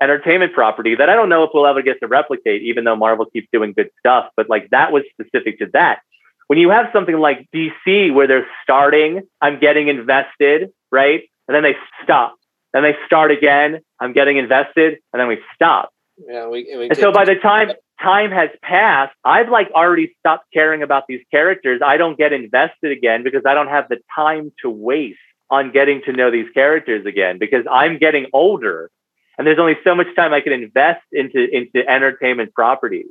[0.00, 3.26] entertainment property that I don't know if we'll ever get to replicate, even though Marvel
[3.26, 4.30] keeps doing good stuff.
[4.36, 6.00] But like that was specific to that.
[6.48, 11.22] When you have something like DC where they're starting, I'm getting invested, right?
[11.46, 12.34] And then they stop.
[12.72, 15.90] Then they start again, I'm getting invested, and then we stop.
[16.18, 17.72] Yeah, we, and we And so by the time
[18.02, 21.80] time has passed, I've like already stopped caring about these characters.
[21.84, 25.18] I don't get invested again because I don't have the time to waste
[25.50, 28.90] on getting to know these characters again because I'm getting older
[29.38, 33.06] and there's only so much time I can invest into into entertainment properties.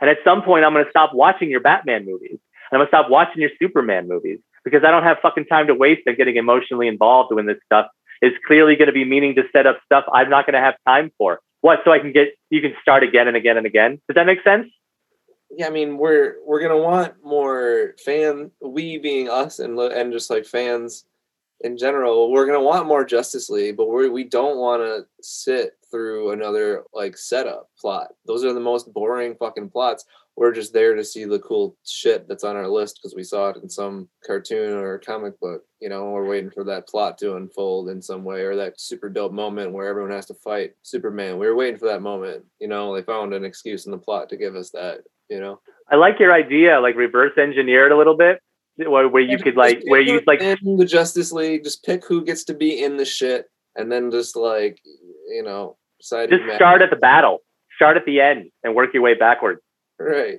[0.00, 2.38] And at some point I'm going to stop watching your Batman movies.
[2.72, 6.02] I'm to stop watching your Superman movies because I don't have fucking time to waste
[6.06, 7.86] on getting emotionally involved when this stuff
[8.22, 10.74] is clearly going to be meaning to set up stuff I'm not going to have
[10.86, 11.40] time for.
[11.62, 11.80] What?
[11.84, 14.00] So I can get you can start again and again and again.
[14.08, 14.66] Does that make sense?
[15.50, 18.50] yeah, I mean, we're we're gonna want more fan.
[18.60, 21.04] We being us and and just like fans
[21.62, 25.72] in general, we're gonna want more Justice League, but we we don't want to sit
[25.90, 28.12] through another like setup plot.
[28.26, 30.04] Those are the most boring fucking plots.
[30.40, 33.50] We're just there to see the cool shit that's on our list because we saw
[33.50, 35.64] it in some cartoon or comic book.
[35.80, 39.10] You know, we're waiting for that plot to unfold in some way or that super
[39.10, 41.36] dope moment where everyone has to fight Superman.
[41.36, 42.46] We were waiting for that moment.
[42.58, 45.00] You know, they found an excuse in the plot to give us that.
[45.28, 45.60] You know.
[45.90, 48.40] I like your idea, like reverse engineer it a little bit,
[48.76, 52.24] where, where you could like where you like in the Justice League, just pick who
[52.24, 53.44] gets to be in the shit,
[53.76, 54.80] and then just like
[55.28, 57.40] you know, decide just start at the battle,
[57.76, 59.60] start at the end, and work your way backwards.
[60.00, 60.38] Right.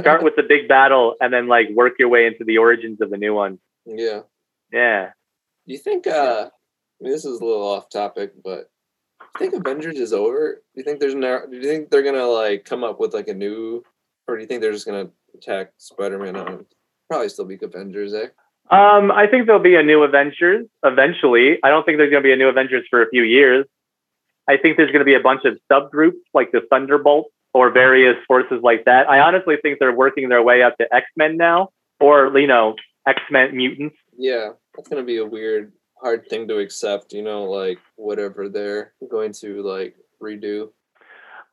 [0.00, 3.10] Start with the big battle, and then like work your way into the origins of
[3.10, 3.58] the new one.
[3.86, 4.20] yeah.
[4.72, 5.10] Yeah.
[5.66, 6.06] Do you think?
[6.06, 8.70] uh I mean, this is a little off topic, but
[9.38, 10.62] do you think Avengers is over?
[10.74, 11.42] Do you think there's no?
[11.48, 13.82] Do you think they're gonna like come up with like a new,
[14.26, 16.66] or do you think they're just gonna attack Spider-Man on?
[17.08, 18.28] Probably still be Avengers, eh?
[18.70, 21.58] Um, I think there'll be a new Avengers eventually.
[21.62, 23.64] I don't think there's going to be a new Avengers for a few years.
[24.48, 28.16] I think there's going to be a bunch of subgroups like the Thunderbolts or various
[28.28, 29.08] forces like that.
[29.08, 32.74] I honestly think they're working their way up to X Men now, or you know,
[33.08, 33.96] X Men mutants.
[34.18, 37.14] Yeah, that's gonna be a weird, hard thing to accept.
[37.14, 40.68] You know, like whatever they're going to like redo.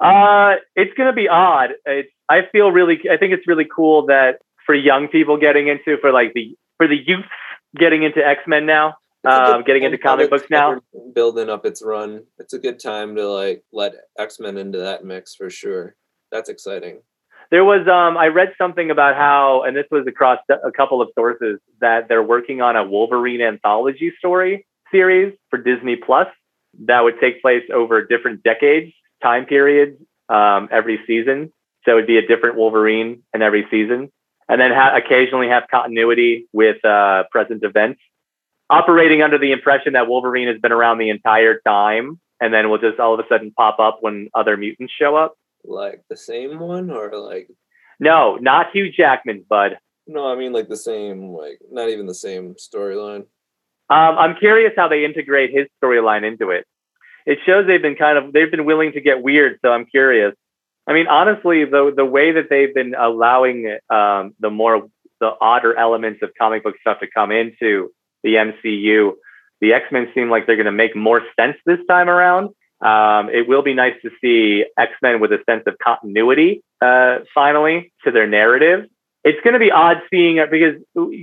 [0.01, 1.69] Uh, it's going to be odd.
[1.85, 2.99] It's, I feel really.
[3.09, 6.87] I think it's really cool that for young people getting into for like the for
[6.87, 7.23] the youth
[7.77, 8.95] getting into X Men now.
[9.25, 10.81] It's a good Um, getting into comic books now.
[11.13, 12.23] building up its run.
[12.39, 15.95] It's a good time to like let X Men into that mix for sure.
[16.31, 17.01] That's exciting.
[17.51, 21.09] There was um I read something about how and this was across a couple of
[21.17, 26.27] sources that they're working on a Wolverine anthology story series for Disney Plus
[26.85, 31.53] that would take place over different decades, time periods, um, every season.
[31.85, 34.11] So it'd be a different Wolverine in every season,
[34.49, 37.99] and then ha- occasionally have continuity with uh, present events,
[38.69, 42.77] operating under the impression that Wolverine has been around the entire time, and then will
[42.79, 45.35] just all of a sudden pop up when other mutants show up.
[45.65, 47.49] Like the same one or like
[47.99, 49.77] No, not Hugh Jackman, bud.
[50.07, 53.25] no, I mean like the same, like not even the same storyline.
[53.89, 56.65] Um, I'm curious how they integrate his storyline into it.
[57.25, 60.33] It shows they've been kind of they've been willing to get weird, so I'm curious.
[60.87, 64.87] I mean, honestly, the the way that they've been allowing um, the more
[65.21, 67.89] the odder elements of comic book stuff to come into
[68.23, 69.13] the MCU,
[69.61, 72.49] the X Men seem like they're going to make more sense this time around.
[72.81, 77.19] Um, it will be nice to see X Men with a sense of continuity uh,
[77.33, 78.89] finally to their narrative
[79.23, 80.75] it's going to be odd seeing it because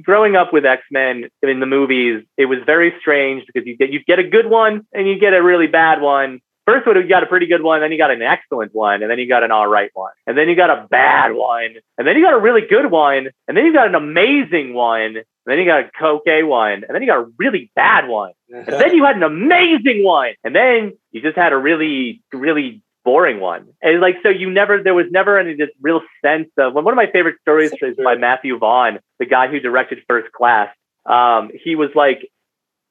[0.03, 3.91] growing up with X Men in the movies, it was very strange because you get
[3.93, 6.41] you get a good one and you get a really bad one.
[6.71, 9.11] First one, you got a pretty good one, then you got an excellent one, and
[9.11, 12.07] then you got an all right one, and then you got a bad one, and
[12.07, 15.25] then you got a really good one, and then you got an amazing one, and
[15.47, 18.67] then you got a okay one, and then you got a really bad one, and
[18.67, 23.41] then you had an amazing one, and then you just had a really, really boring
[23.41, 23.67] one.
[23.83, 26.95] And like, so you never, there was never any this real sense of, when one
[26.95, 30.69] of my favorite stories is by Matthew Vaughn, the guy who directed First Class.
[31.05, 32.31] Um, he was like,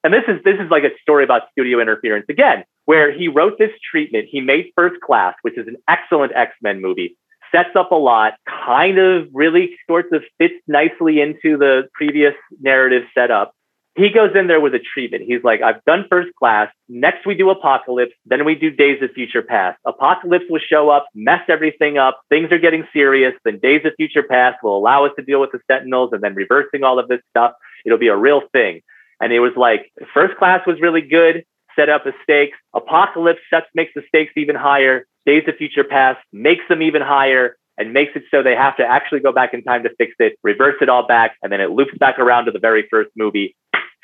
[0.03, 3.57] and this is, this is like a story about studio interference again, where he wrote
[3.57, 4.27] this treatment.
[4.29, 7.17] He made First Class, which is an excellent X-Men movie,
[7.51, 13.03] sets up a lot, kind of really sorts of fits nicely into the previous narrative
[13.13, 13.53] setup
[13.99, 15.23] he goes in there with a treatment.
[15.27, 16.71] He's like, I've done first class.
[16.87, 18.13] Next, we do Apocalypse.
[18.25, 19.77] Then we do Days of Future Past.
[19.85, 22.21] Apocalypse will show up, mess everything up.
[22.29, 23.33] Things are getting serious.
[23.43, 26.33] Then Days of Future Past will allow us to deal with the Sentinels and then
[26.33, 27.53] reversing all of this stuff.
[27.85, 28.81] It'll be a real thing.
[29.21, 31.43] And it was like, first class was really good,
[31.75, 32.57] set up the stakes.
[32.73, 35.05] Apocalypse sets, makes the stakes even higher.
[35.25, 38.85] Days of Future Past makes them even higher and makes it so they have to
[38.85, 41.71] actually go back in time to fix it, reverse it all back, and then it
[41.71, 43.55] loops back around to the very first movie.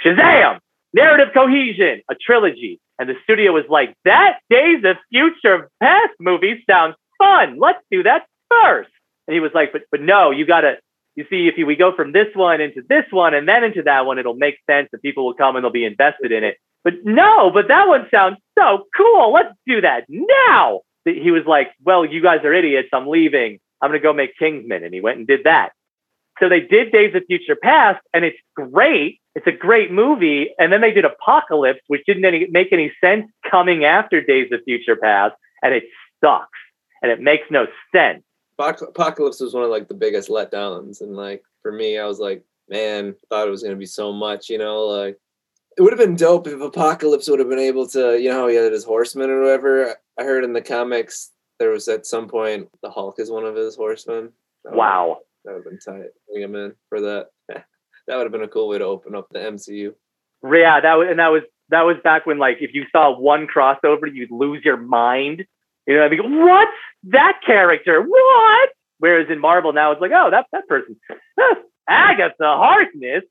[0.03, 0.59] Shazam!
[0.93, 2.79] Narrative cohesion, a trilogy.
[2.97, 7.57] And the studio was like, that Days of Future Past movie sounds fun.
[7.59, 8.89] Let's do that first.
[9.27, 10.77] And he was like, but but no, you gotta
[11.15, 14.05] you see, if we go from this one into this one and then into that
[14.05, 16.57] one, it'll make sense and people will come and they'll be invested in it.
[16.83, 19.33] But no, but that one sounds so cool.
[19.33, 20.81] Let's do that now.
[21.05, 22.89] He was like, well, you guys are idiots.
[22.91, 23.59] I'm leaving.
[23.81, 24.83] I'm going to go make Kingsman.
[24.83, 25.71] And he went and did that.
[26.39, 29.21] So they did Days of Future Past, and it's great.
[29.35, 30.53] It's a great movie.
[30.59, 34.59] And then they did Apocalypse, which didn't any, make any sense coming after Days of
[34.65, 35.85] Future Past, and it
[36.21, 36.49] sucks.
[37.01, 38.23] And it makes no sense.
[38.59, 42.19] Apoc- Apocalypse was one of like the biggest letdowns, and like for me, I was
[42.19, 45.17] like, man, thought it was gonna be so much, you know, like
[45.77, 48.47] it would have been dope if Apocalypse would have been able to, you know, how
[48.47, 49.95] he had his horsemen or whatever.
[50.19, 53.55] I heard in the comics there was at some point the Hulk is one of
[53.55, 54.31] his horsemen.
[54.63, 55.19] That would- Wow.
[55.43, 56.09] that would have been tight.
[56.29, 57.27] Bring him in for that.
[57.49, 57.65] that
[58.15, 59.93] would have been a cool way to open up the MCU.
[60.49, 63.47] Yeah, that was and that was that was back when like if you saw one
[63.47, 65.45] crossover, you'd lose your mind.
[65.87, 66.67] You know, I mean, what
[67.05, 68.01] that character?
[68.01, 68.69] What?
[68.99, 70.95] Whereas in Marvel now, it's like, oh, that that person,
[71.37, 71.55] huh,
[71.87, 73.23] Agatha Harkness,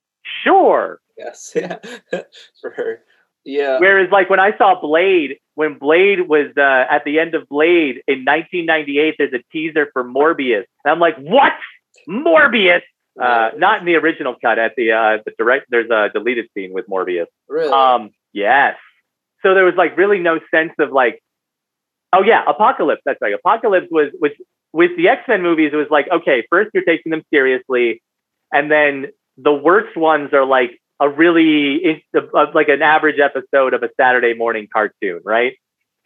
[0.43, 1.01] sure.
[1.17, 1.79] Yes, yeah,
[2.61, 3.01] for her.
[3.45, 7.49] Yeah, Whereas like when I saw Blade, when Blade was uh, at the end of
[7.49, 11.53] Blade in 1998, there's a teaser for Morbius, and I'm like, what?
[12.09, 12.83] Morbius?
[13.21, 14.59] Uh, not in the original cut.
[14.59, 17.27] At the uh, the direct, there's a deleted scene with Morbius.
[17.49, 17.71] really.
[17.71, 18.77] Um, yes.
[19.43, 21.23] So there was like really no sense of like,
[22.15, 23.03] oh yeah, Apocalypse.
[23.05, 23.35] That's right.
[23.35, 24.33] Apocalypse was was
[24.73, 25.71] with the X Men movies.
[25.73, 28.03] It was like, okay, first you're taking them seriously,
[28.53, 29.07] and then
[29.37, 32.03] the worst ones are like a really
[32.55, 35.55] like an average episode of a Saturday morning cartoon, right?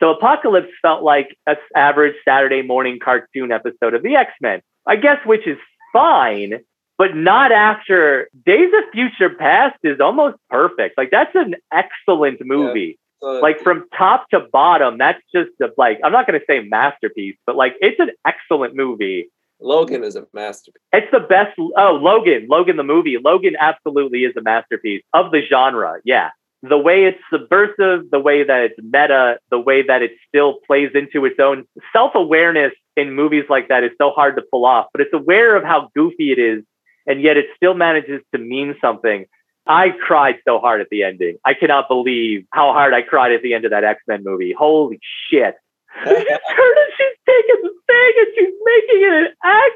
[0.00, 4.60] So Apocalypse felt like an average Saturday morning cartoon episode of the X Men.
[4.86, 5.58] I guess, which is
[5.92, 6.60] fine.
[6.98, 10.98] but not after Days of Future Past is almost perfect.
[10.98, 12.98] Like that's an excellent movie.
[13.20, 16.60] So, Like from top to bottom, that's just a, like I'm not going to say
[16.60, 19.30] masterpiece, but like it's an excellent movie.
[19.60, 20.82] Logan is a masterpiece.
[20.92, 21.58] It's the best.
[21.58, 23.16] Oh, Logan, Logan the movie.
[23.22, 25.96] Logan absolutely is a masterpiece of the genre.
[26.04, 26.30] Yeah.
[26.62, 30.90] The way it's subversive, the way that it's meta, the way that it still plays
[30.94, 34.86] into its own self awareness in movies like that is so hard to pull off,
[34.92, 36.64] but it's aware of how goofy it is,
[37.06, 39.24] and yet it still manages to mean something.
[39.68, 41.36] I cried so hard at the ending.
[41.44, 44.54] I cannot believe how hard I cried at the end of that X Men movie.
[44.56, 44.98] Holy
[45.30, 45.56] shit.
[46.04, 49.74] She's turning, she's taking the thing and she's making it an X.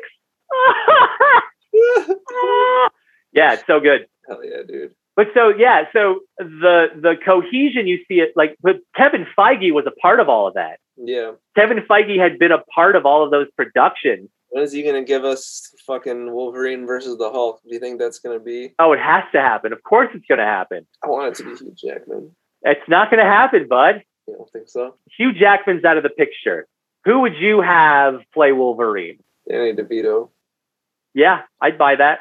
[3.33, 4.07] yeah, it's so good.
[4.27, 4.95] Hell yeah, dude.
[5.15, 9.85] But so yeah, so the the cohesion you see it like but Kevin Feige was
[9.87, 10.79] a part of all of that.
[10.97, 11.33] Yeah.
[11.57, 14.29] Kevin Feige had been a part of all of those productions.
[14.51, 17.61] When is he gonna give us fucking Wolverine versus the Hulk?
[17.63, 18.75] Do you think that's gonna be?
[18.79, 19.73] Oh, it has to happen.
[19.73, 20.87] Of course it's gonna happen.
[21.03, 22.31] I want it to be Hugh Jackman.
[22.63, 24.03] It's not gonna happen, bud.
[24.29, 24.95] You don't think so?
[25.17, 26.67] Hugh Jackman's out of the picture.
[27.05, 29.19] Who would you have play Wolverine?
[29.49, 30.31] Danny DeVito.
[31.15, 32.21] Yeah, I'd buy that.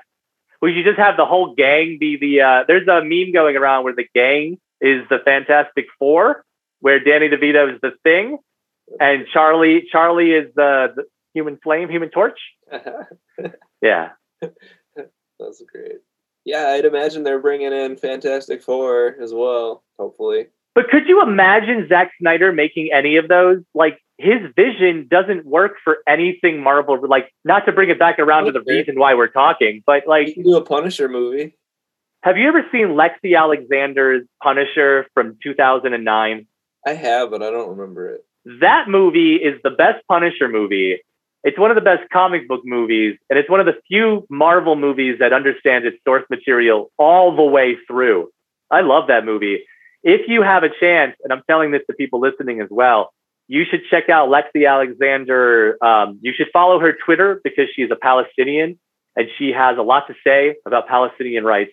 [0.61, 2.41] We should just have the whole gang be the.
[2.41, 6.45] Uh, there's a meme going around where the gang is the Fantastic Four,
[6.79, 8.37] where Danny DeVito is the Thing,
[8.99, 12.39] and Charlie Charlie is the, the Human Flame, Human Torch.
[13.81, 14.09] Yeah,
[15.39, 15.97] That's great.
[16.45, 19.83] Yeah, I'd imagine they're bringing in Fantastic Four as well.
[19.97, 20.47] Hopefully.
[20.75, 23.59] but could you imagine Zack Snyder making any of those?
[23.73, 26.99] Like his vision doesn't work for anything Marvel.
[27.07, 30.09] Like not to bring it back around to the reason why we're talking, but You
[30.09, 31.55] like, can do a Punisher movie.
[32.23, 36.45] have you ever seen Lexi Alexander's Punisher from 2009?
[36.85, 38.25] I have, but I don't remember it.
[38.45, 40.99] That movie is the best Punisher movie.
[41.43, 44.75] It's one of the best comic book movies, and it's one of the few Marvel
[44.75, 48.29] movies that understands its source material all the way through.
[48.69, 49.63] I love that movie.
[50.03, 53.11] If you have a chance, and I'm telling this to people listening as well,
[53.47, 55.77] you should check out Lexi Alexander.
[55.83, 58.79] Um, you should follow her Twitter because she's a Palestinian
[59.15, 61.71] and she has a lot to say about Palestinian rights.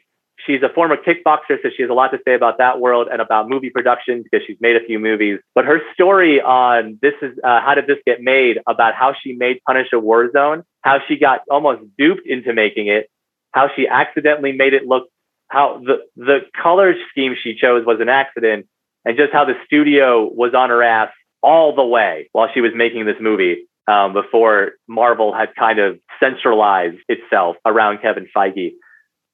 [0.49, 3.21] She's a former kickboxer, so she has a lot to say about that world and
[3.21, 5.41] about movie production because she's made a few movies.
[5.55, 9.35] But her story on this is uh, how did this get made about how she
[9.35, 13.11] made Punisher Warzone, how she got almost duped into making it,
[13.53, 15.09] how she accidentally made it look
[15.49, 18.67] how the the color scheme she chose was an accident,
[19.05, 21.11] and just how the studio was on her ass
[21.43, 25.99] all the way while she was making this movie um, before Marvel had kind of
[26.21, 28.73] centralized itself around Kevin Feige.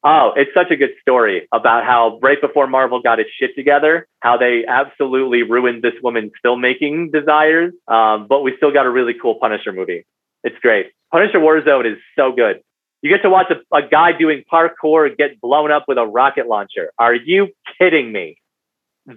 [0.07, 4.07] Oh, it's such a good story about how right before Marvel got its shit together,
[4.21, 7.73] how they absolutely ruined this woman's filmmaking desires.
[7.89, 10.05] Um, but we still got a really cool Punisher movie.
[10.43, 10.93] It's great.
[11.11, 12.61] Punisher Warzone is so good.
[13.01, 16.49] You get to watch a, a guy doing parkour get blown up with a rocket
[16.49, 16.91] launcher.
[16.99, 17.49] Are you
[17.79, 18.37] kidding me?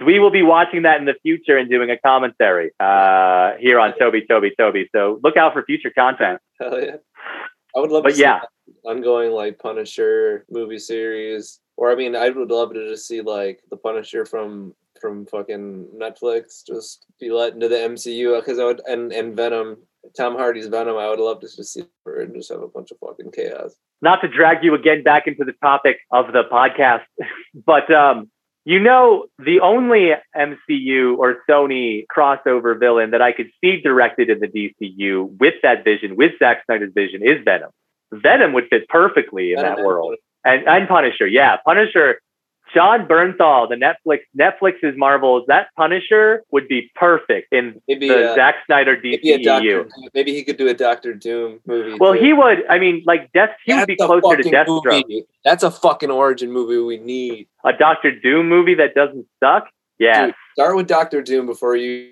[0.05, 3.97] We will be watching that in the future and doing a commentary uh, here on
[3.97, 4.89] Toby, Toby, Toby.
[4.93, 6.39] So look out for future content.
[6.59, 6.95] Hell yeah.
[7.75, 8.35] I would love But to see yeah.
[8.35, 8.41] an
[8.85, 11.59] ongoing like Punisher movie series.
[11.75, 15.87] Or I mean, I would love to just see like the Punisher from from fucking
[15.95, 19.77] Netflix just be let into the MCU because I would and and Venom,
[20.15, 20.97] Tom Hardy's Venom.
[20.97, 23.75] I would love to just see her and just have a bunch of fucking chaos.
[24.01, 27.03] not to drag you again back into the topic of the podcast,
[27.65, 28.29] but um,
[28.67, 34.41] you know, the only MCU or Sony crossover villain that I could see directed in
[34.41, 37.69] the DCU with that vision, with Zack Snyder's vision, is Venom.
[38.11, 42.19] Venom would fit perfectly in Venom that world, and and Punisher, yeah, Punisher.
[42.75, 48.35] Jon Bernthal, the Netflix Netflix's Marvels, that Punisher would be perfect in Maybe the uh,
[48.35, 49.43] Zack Snyder maybe DCU.
[49.43, 49.89] Doctor.
[50.13, 51.97] Maybe he could do a Doctor Doom movie.
[51.97, 52.19] Well, too.
[52.19, 52.65] he would.
[52.69, 53.51] I mean, like Death.
[53.63, 55.03] He would be closer to Deathstroke.
[55.07, 55.23] movie.
[55.45, 57.47] That's a fucking origin movie we need.
[57.63, 59.69] a Doctor Doom movie that doesn't suck.
[59.97, 60.27] Yeah.
[60.27, 62.11] Dude, start with Doctor Doom before you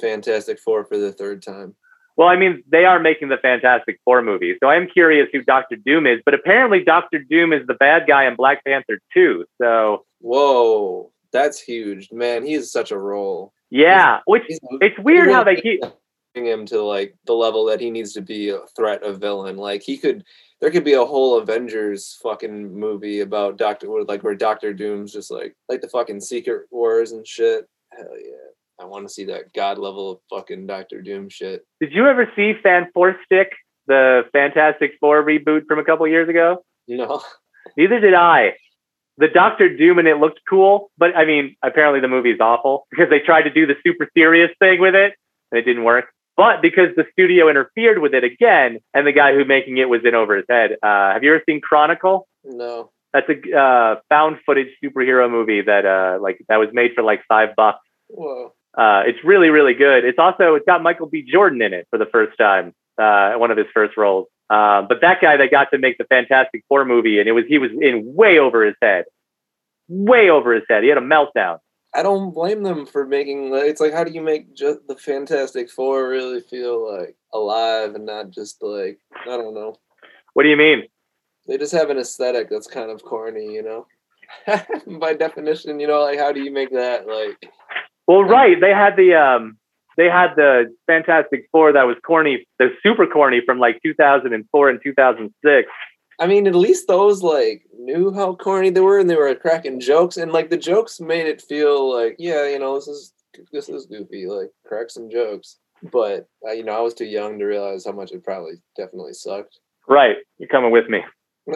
[0.00, 1.74] Fantastic Four for the third time.
[2.16, 5.42] Well, I mean, they are making the Fantastic Four movie, so I am curious who
[5.42, 6.20] Doctor Doom is.
[6.24, 9.44] But apparently, Doctor Doom is the bad guy in Black Panther too.
[9.60, 12.44] So Whoa, that's huge, man.
[12.44, 13.52] He is such a role.
[13.70, 15.80] yeah, which He's- it's weird how they keep.
[16.34, 19.56] bring him to like the level that he needs to be a threat of villain.
[19.56, 20.24] Like he could,
[20.60, 25.30] there could be a whole Avengers fucking movie about Doctor, like where Doctor Doom's just
[25.30, 27.66] like like the fucking Secret Wars and shit.
[27.90, 28.51] Hell yeah.
[28.82, 31.64] I want to see that god level of fucking Doctor Doom shit.
[31.80, 33.52] Did you ever see Fan Four Stick,
[33.86, 36.64] the Fantastic Four reboot from a couple years ago?
[36.88, 37.22] No.
[37.76, 38.54] Neither did I.
[39.18, 42.86] The Doctor Doom and it looked cool, but I mean, apparently the movie is awful
[42.90, 45.14] because they tried to do the super serious thing with it
[45.52, 46.06] and it didn't work.
[46.36, 50.00] but because the studio interfered with it again, and the guy who making it was
[50.04, 50.72] in over his head.
[50.82, 52.26] Uh, have you ever seen Chronicle?
[52.42, 52.90] No.
[53.12, 57.20] That's a uh, found footage superhero movie that uh, like that was made for like
[57.28, 57.86] five bucks.
[58.08, 58.54] Whoa.
[58.76, 60.04] Uh, it's really really good.
[60.04, 61.22] It's also it's got Michael B.
[61.22, 64.28] Jordan in it for the first time, uh, one of his first roles.
[64.50, 67.44] Uh, but that guy that got to make the Fantastic Four movie, and it was
[67.48, 69.04] he was in way over his head,
[69.88, 70.82] way over his head.
[70.82, 71.58] He had a meltdown.
[71.94, 73.50] I don't blame them for making.
[73.54, 78.06] It's like, how do you make just the Fantastic Four really feel like alive and
[78.06, 79.76] not just like I don't know.
[80.34, 80.84] What do you mean?
[81.46, 83.86] They just have an aesthetic that's kind of corny, you know.
[84.98, 87.52] By definition, you know, like how do you make that like?
[88.06, 88.60] Well, right.
[88.60, 89.58] They had the um,
[89.96, 94.80] they had the Fantastic Four that was corny, the super corny from like 2004 and
[94.82, 95.68] 2006.
[96.20, 99.80] I mean, at least those like knew how corny they were, and they were cracking
[99.80, 103.12] jokes, and like the jokes made it feel like, yeah, you know, this is
[103.52, 105.58] this is goofy, like crack some jokes.
[105.90, 109.14] But uh, you know, I was too young to realize how much it probably definitely
[109.14, 109.58] sucked.
[109.88, 110.16] Right.
[110.38, 111.00] You're coming with me.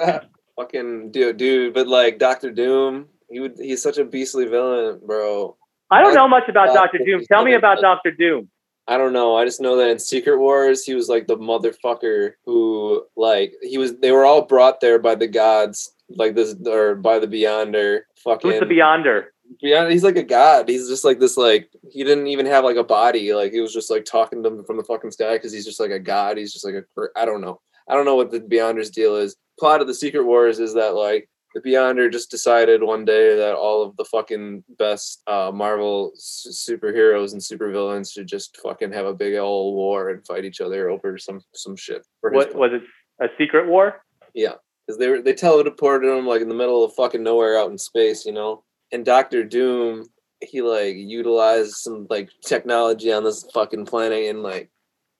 [0.56, 5.56] Fucking dude, dude, but like Doctor Doom, he would he's such a beastly villain, bro.
[5.90, 7.22] I don't know much about Doctor Doom.
[7.24, 8.48] Tell me about Doctor Doom.
[8.88, 9.36] I don't know.
[9.36, 13.78] I just know that in Secret Wars, he was like the motherfucker who, like, he
[13.78, 13.96] was.
[13.96, 18.02] They were all brought there by the gods, like this, or by the Beyonder.
[18.22, 19.26] Fucking Who's the Beyonder?
[19.62, 19.92] Beyond.
[19.92, 20.68] He's like a god.
[20.68, 21.36] He's just like this.
[21.36, 23.32] Like he didn't even have like a body.
[23.32, 25.80] Like he was just like talking to them from the fucking sky because he's just
[25.80, 26.36] like a god.
[26.36, 26.84] He's just like a.
[27.16, 27.60] I don't know.
[27.88, 29.36] I don't know what the Beyonder's deal is.
[29.58, 33.54] Plot of the Secret Wars is that like the Beyonder just decided one day that
[33.54, 39.06] all of the fucking best uh, Marvel s- superheroes and supervillains should just fucking have
[39.06, 42.06] a big old war and fight each other over some some shit.
[42.20, 42.82] What was it?
[43.24, 44.02] A secret war?
[44.34, 44.54] Yeah,
[44.86, 47.78] because they were they teleported him like in the middle of fucking nowhere out in
[47.78, 48.62] space, you know.
[48.92, 50.06] And Doctor Doom,
[50.42, 54.70] he like utilized some like technology on this fucking planet and like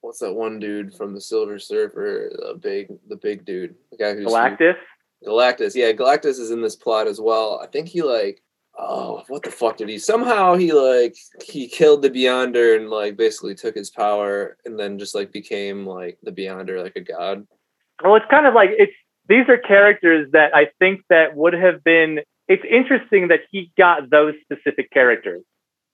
[0.02, 4.14] what's that one dude from the Silver Surfer, the big the big dude, the guy
[4.14, 4.74] who's Galactus?
[5.24, 7.60] Galactus, yeah, Galactus is in this plot as well.
[7.62, 8.42] I think he like
[8.78, 13.16] oh what the fuck did he somehow he like he killed the Beyonder and like
[13.16, 17.46] basically took his power and then just like became like the Beyonder like a god.
[18.04, 18.92] Well, it's kind of like it's
[19.28, 22.20] these are characters that I think that would have been.
[22.48, 25.42] It's interesting that he got those specific characters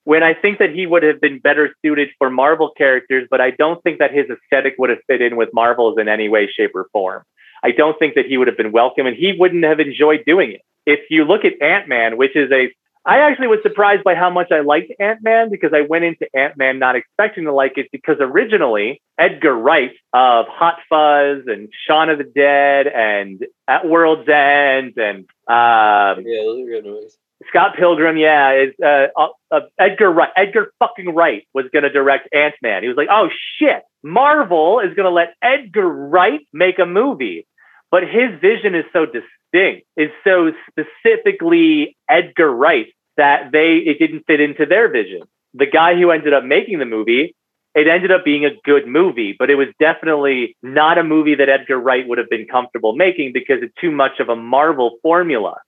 [0.04, 3.52] when I think that he would have been better suited for Marvel characters, but I
[3.52, 6.72] don't think that his aesthetic would have fit in with Marvel's in any way, shape,
[6.74, 7.22] or form.
[7.62, 10.52] I don't think that he would have been welcome, and he wouldn't have enjoyed doing
[10.52, 10.62] it.
[10.84, 12.72] If you look at Ant Man, which is a
[13.04, 16.28] I actually was surprised by how much I liked Ant Man because I went into
[16.36, 21.68] Ant Man not expecting to like it because originally Edgar Wright of Hot Fuzz and
[21.86, 27.18] Shaun of the Dead and At World's End and um, Yeah, those are good movies.
[27.48, 30.30] Scott Pilgrim, yeah, is uh, uh, uh, Edgar Wright.
[30.36, 32.82] Edgar fucking Wright was going to direct Ant Man.
[32.82, 37.46] He was like, oh shit, Marvel is going to let Edgar Wright make a movie,
[37.93, 42.86] but his vision is so distinct, is so specifically Edgar Wright
[43.18, 45.20] that they it didn't fit into their vision.
[45.55, 47.36] The guy who ended up making the movie,
[47.74, 51.51] it ended up being a good movie, but it was definitely not a movie that
[51.51, 55.59] Edgar Wright would have been comfortable making because it's too much of a Marvel formula.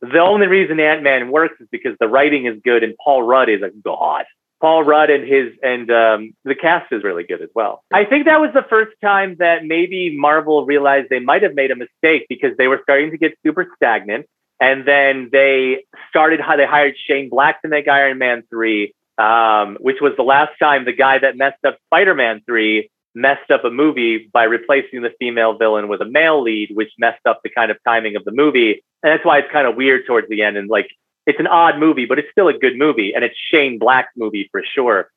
[0.00, 3.50] The only reason Ant Man works is because the writing is good and Paul Rudd
[3.50, 4.24] is a god.
[4.64, 7.84] Paul Rudd and his and um, the cast is really good as well.
[7.92, 11.70] I think that was the first time that maybe Marvel realized they might have made
[11.70, 14.24] a mistake because they were starting to get super stagnant,
[14.62, 19.76] and then they started how they hired Shane Black to make Iron Man three, um,
[19.82, 23.66] which was the last time the guy that messed up Spider Man three messed up
[23.66, 27.50] a movie by replacing the female villain with a male lead, which messed up the
[27.50, 28.82] kind of timing of the movie.
[29.02, 30.56] And that's why it's kind of weird towards the end.
[30.56, 30.88] And like,
[31.26, 33.12] it's an odd movie, but it's still a good movie.
[33.14, 35.10] And it's Shane Black's movie for sure.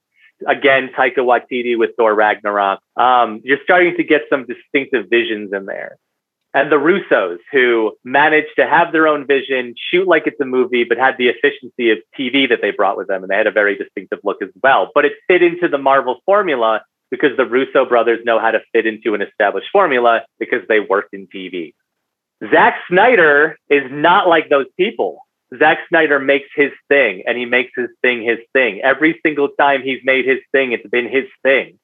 [0.47, 2.79] Again, Taika Waititi with Thor Ragnarok.
[2.95, 5.97] Um, you're starting to get some distinctive visions in there.
[6.53, 10.85] And the Russos, who managed to have their own vision, shoot like it's a movie,
[10.85, 13.23] but had the efficiency of TV that they brought with them.
[13.23, 14.91] And they had a very distinctive look as well.
[14.93, 16.81] But it fit into the Marvel formula
[17.11, 21.13] because the Russo brothers know how to fit into an established formula because they worked
[21.13, 21.73] in TV.
[22.51, 25.26] Zack Snyder is not like those people.
[25.57, 28.81] Zack Snyder makes his thing and he makes his thing his thing.
[28.81, 31.79] Every single time he's made his thing, it's been his thing.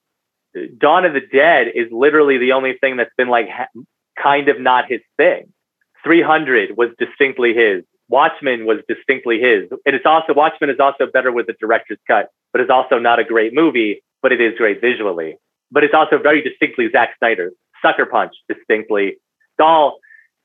[0.78, 3.50] Dawn of the Dead is literally the only thing that's been like
[4.22, 5.52] kind of not his thing.
[6.04, 7.84] 300 was distinctly his.
[8.10, 9.70] Watchmen was distinctly his.
[9.86, 13.20] And it's also, Watchmen is also better with the director's cut, but it's also not
[13.20, 15.38] a great movie, but it is great visually.
[15.72, 17.52] But it's also very distinctly Zack Snyder.
[17.82, 19.18] Sucker Punch, distinctly.
[19.58, 19.98] Doll,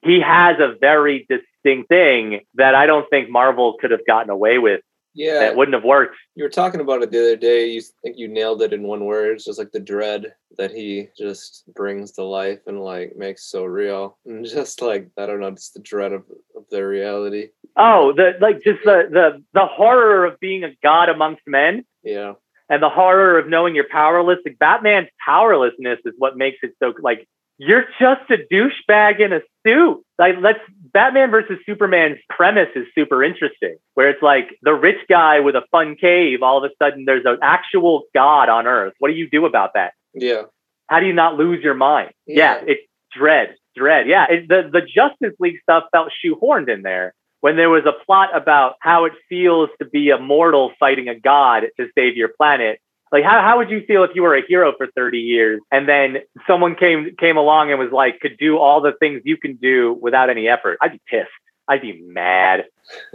[0.03, 4.59] he has a very distinct thing that I don't think Marvel could have gotten away
[4.59, 4.80] with
[5.14, 6.16] Yeah, that wouldn't have worked.
[6.36, 7.66] you were talking about it the other day.
[7.66, 9.36] You think you nailed it in one word.
[9.36, 13.64] It's just like the dread that he just brings to life and like makes so
[13.64, 14.18] real.
[14.26, 16.22] And just like I don't know, just the dread of,
[16.57, 17.49] of their reality.
[17.76, 22.34] Oh, the like just the the the horror of being a god amongst men Yeah.
[22.70, 24.38] and the horror of knowing you're powerless.
[24.44, 27.28] Like Batman's powerlessness is what makes it so like
[27.59, 30.02] you're just a douchebag in a suit.
[30.18, 30.61] Like let's
[30.92, 35.62] Batman versus Superman's premise is super interesting, where it's like the rich guy with a
[35.70, 38.94] fun cave, all of a sudden there's an actual god on Earth.
[38.98, 39.92] What do you do about that?
[40.14, 40.42] Yeah.
[40.88, 42.12] How do you not lose your mind?
[42.26, 42.64] Yeah, Yeah.
[42.68, 42.82] it's
[43.12, 44.09] dread, dread.
[44.09, 47.92] Yeah, it, the the Justice League stuff felt shoehorned in there when there was a
[48.04, 52.28] plot about how it feels to be a mortal fighting a god to save your
[52.36, 52.80] planet.
[53.12, 55.88] Like how, how would you feel if you were a hero for 30 years and
[55.88, 59.56] then someone came came along and was like could do all the things you can
[59.56, 60.78] do without any effort?
[60.82, 61.30] I'd be pissed.
[61.68, 62.64] I'd be mad.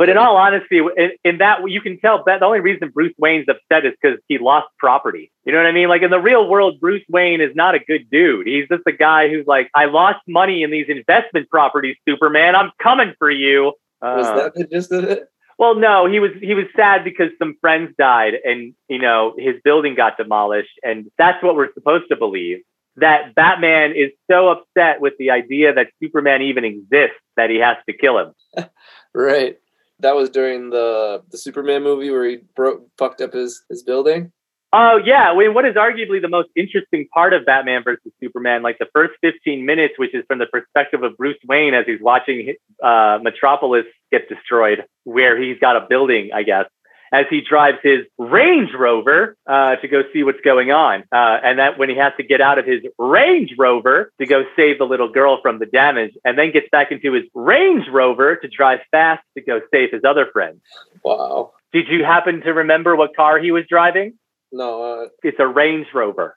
[0.00, 3.12] But in all honesty, in, in that you can tell that the only reason Bruce
[3.18, 5.30] Wayne's upset is because he lost property.
[5.44, 5.90] You know what I mean?
[5.90, 8.46] Like in the real world, Bruce Wayne is not a good dude.
[8.46, 12.56] He's just a guy who's like, I lost money in these investment properties, Superman.
[12.56, 13.74] I'm coming for you.
[14.00, 15.28] Was Uh, that the gist of it?
[15.60, 19.56] Well, no, he was he was sad because some friends died, and you know his
[19.62, 22.60] building got demolished, and that's what we're supposed to believe.
[22.96, 27.76] That Batman is so upset with the idea that Superman even exists that he has
[27.86, 28.32] to kill him.
[29.12, 29.56] Right.
[29.98, 34.32] That was during the the Superman movie where he broke fucked up his his building.
[34.72, 38.62] Oh yeah, I mean, what is arguably the most interesting part of Batman versus Superman,
[38.62, 42.00] like the first 15 minutes, which is from the perspective of Bruce Wayne as he's
[42.00, 46.66] watching uh, Metropolis get destroyed, where he's got a building, I guess,
[47.12, 51.58] as he drives his Range Rover uh, to go see what's going on, uh, and
[51.58, 54.84] that when he has to get out of his Range Rover to go save the
[54.84, 58.78] little girl from the damage, and then gets back into his Range Rover to drive
[58.92, 60.60] fast to go save his other friends.
[61.04, 61.54] Wow.
[61.72, 64.14] Did you happen to remember what car he was driving?
[64.52, 66.36] No, uh, it's a Range Rover.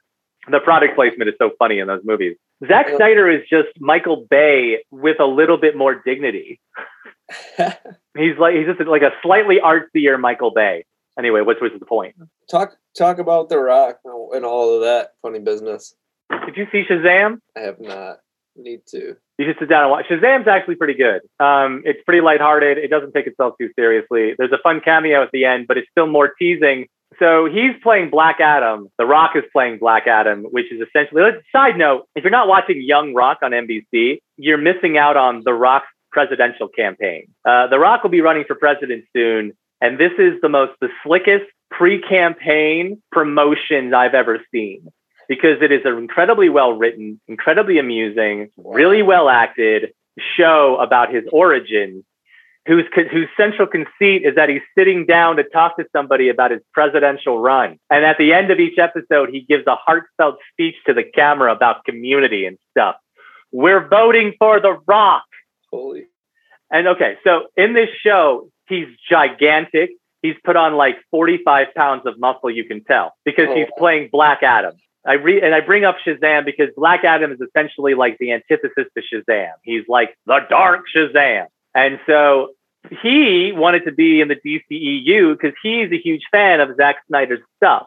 [0.50, 2.36] The product placement is so funny in those movies.
[2.68, 2.88] Zack.
[2.96, 6.60] Snyder is just Michael Bay with a little bit more dignity.
[8.16, 10.84] He's like he's just like a slightly artsier Michael Bay.
[11.18, 12.14] Anyway, which was the point?
[12.50, 15.94] talk talk about The Rock and all of that funny business.
[16.44, 17.38] Did you see Shazam?
[17.56, 18.18] I have not.
[18.56, 19.16] Need to.
[19.38, 20.06] You should sit down and watch.
[20.08, 21.22] Shazam's actually pretty good.
[21.40, 22.78] Um, it's pretty lighthearted.
[22.78, 24.34] It doesn't take itself too seriously.
[24.38, 26.86] There's a fun cameo at the end, but it's still more teasing.
[27.18, 28.88] So he's playing Black Adam.
[28.98, 31.22] The Rock is playing Black Adam, which is essentially.
[31.52, 35.52] Side note: If you're not watching Young Rock on NBC, you're missing out on The
[35.52, 37.26] Rock's presidential campaign.
[37.44, 40.88] Uh, the Rock will be running for president soon, and this is the most the
[41.04, 44.86] slickest pre-campaign promotions I've ever seen
[45.28, 49.92] because it is an incredibly well written, incredibly amusing, really well acted
[50.36, 52.04] show about his origins.
[52.66, 56.62] Whose, whose central conceit is that he's sitting down to talk to somebody about his
[56.72, 57.78] presidential run.
[57.90, 61.52] And at the end of each episode, he gives a heartfelt speech to the camera
[61.52, 62.96] about community and stuff.
[63.52, 65.24] We're voting for The Rock.
[65.70, 66.06] Holy.
[66.70, 69.90] And okay, so in this show, he's gigantic.
[70.22, 73.78] He's put on like 45 pounds of muscle, you can tell, because he's Oh.
[73.78, 74.74] playing Black Adam.
[75.06, 78.86] I re- and I bring up Shazam because Black Adam is essentially like the antithesis
[78.96, 79.52] to Shazam.
[79.62, 81.46] He's like the dark Shazam.
[81.74, 82.50] And so
[83.02, 87.40] he wanted to be in the DCEU because he's a huge fan of Zack Snyder's
[87.56, 87.86] stuff.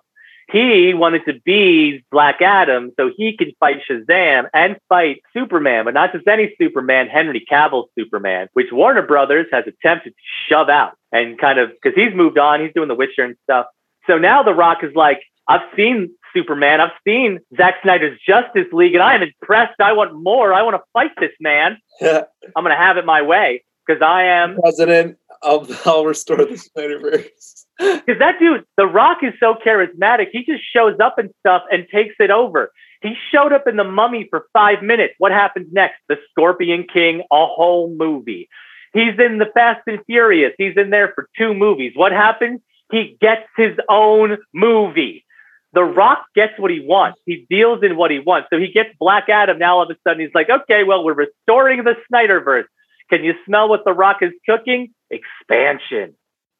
[0.49, 5.93] He wanted to be Black Adam so he can fight Shazam and fight Superman, but
[5.93, 10.93] not just any Superman, Henry Cavill's Superman, which Warner Brothers has attempted to shove out
[11.11, 13.65] and kind of because he's moved on, he's doing The Witcher and stuff.
[14.07, 15.19] So now The Rock is like,
[15.49, 19.81] I've seen Superman, I've seen Zack Snyder's Justice League, and I am impressed.
[19.81, 20.53] I want more.
[20.53, 21.77] I want to fight this man.
[22.01, 26.53] I'm going to have it my way because I am President of I'll restore the
[26.55, 27.65] Snyderverse.
[27.79, 30.27] Because that dude, The Rock is so charismatic.
[30.31, 32.71] He just shows up and stuff and takes it over.
[33.01, 35.13] He showed up in The Mummy for five minutes.
[35.19, 35.97] What happens next?
[36.09, 38.49] The Scorpion King, a whole movie.
[38.93, 40.53] He's in The Fast and Furious.
[40.57, 41.93] He's in there for two movies.
[41.95, 42.61] What happens?
[42.91, 45.25] He gets his own movie.
[45.73, 47.19] The Rock gets what he wants.
[47.25, 48.47] He deals in what he wants.
[48.51, 49.59] So he gets Black Adam.
[49.59, 52.63] Now all of a sudden he's like, okay, well, we're restoring the Snyderverse.
[53.09, 54.93] Can you smell what The Rock is cooking?
[55.09, 56.15] Expansion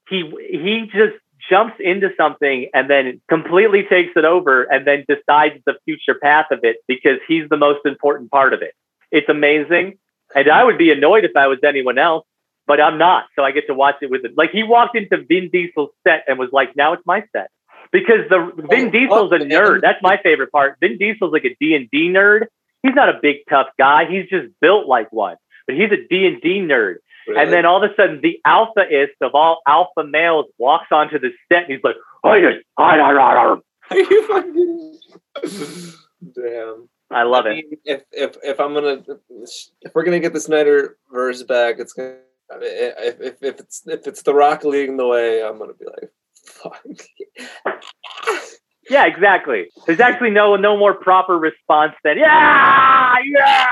[0.10, 1.16] he he just
[1.50, 6.48] jumps into something and then completely takes it over and then decides the future path
[6.52, 8.74] of it because he's the most important part of it.
[9.12, 9.98] It's amazing.
[10.36, 12.26] And I would be annoyed if I was anyone else,
[12.66, 13.26] but I'm not.
[13.36, 14.36] So I get to watch it with it.
[14.36, 17.50] Like he walked into Vin Diesel's set and was like, now it's my set.
[17.94, 19.82] Because the Vin Oh, Diesel's a oh, nerd.
[19.82, 20.78] That's my favorite part.
[20.82, 22.48] Vin Diesel's like a D&D nerd.
[22.84, 24.06] He's not a big tough guy.
[24.10, 25.38] He's just built like one.
[25.68, 26.96] But he's a D&D nerd.
[27.28, 31.30] And then all of a sudden, the alphaist of all alpha males walks onto the
[31.52, 33.58] set and he's like, "Oh, yes, I, I, I, I."
[33.90, 35.00] Are you fucking...
[36.34, 36.90] Damn.
[37.12, 37.66] I love I it.
[37.86, 39.04] if if if I'm gonna
[39.82, 42.18] if we're gonna get the Snyder verse back, it's gonna
[42.52, 45.74] I mean, if if if it's if it's The Rock leading the way, I'm gonna
[45.74, 46.12] be like,
[46.46, 46.84] fuck.
[48.90, 49.68] Yeah, exactly.
[49.86, 53.68] There's actually no no more proper response than yeah, yeah,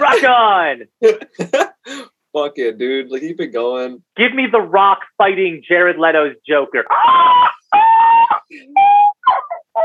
[0.00, 0.82] rock on.
[2.32, 3.10] fuck it, dude.
[3.10, 4.02] Like keep it going.
[4.16, 6.84] Give me the Rock fighting Jared Leto's Joker.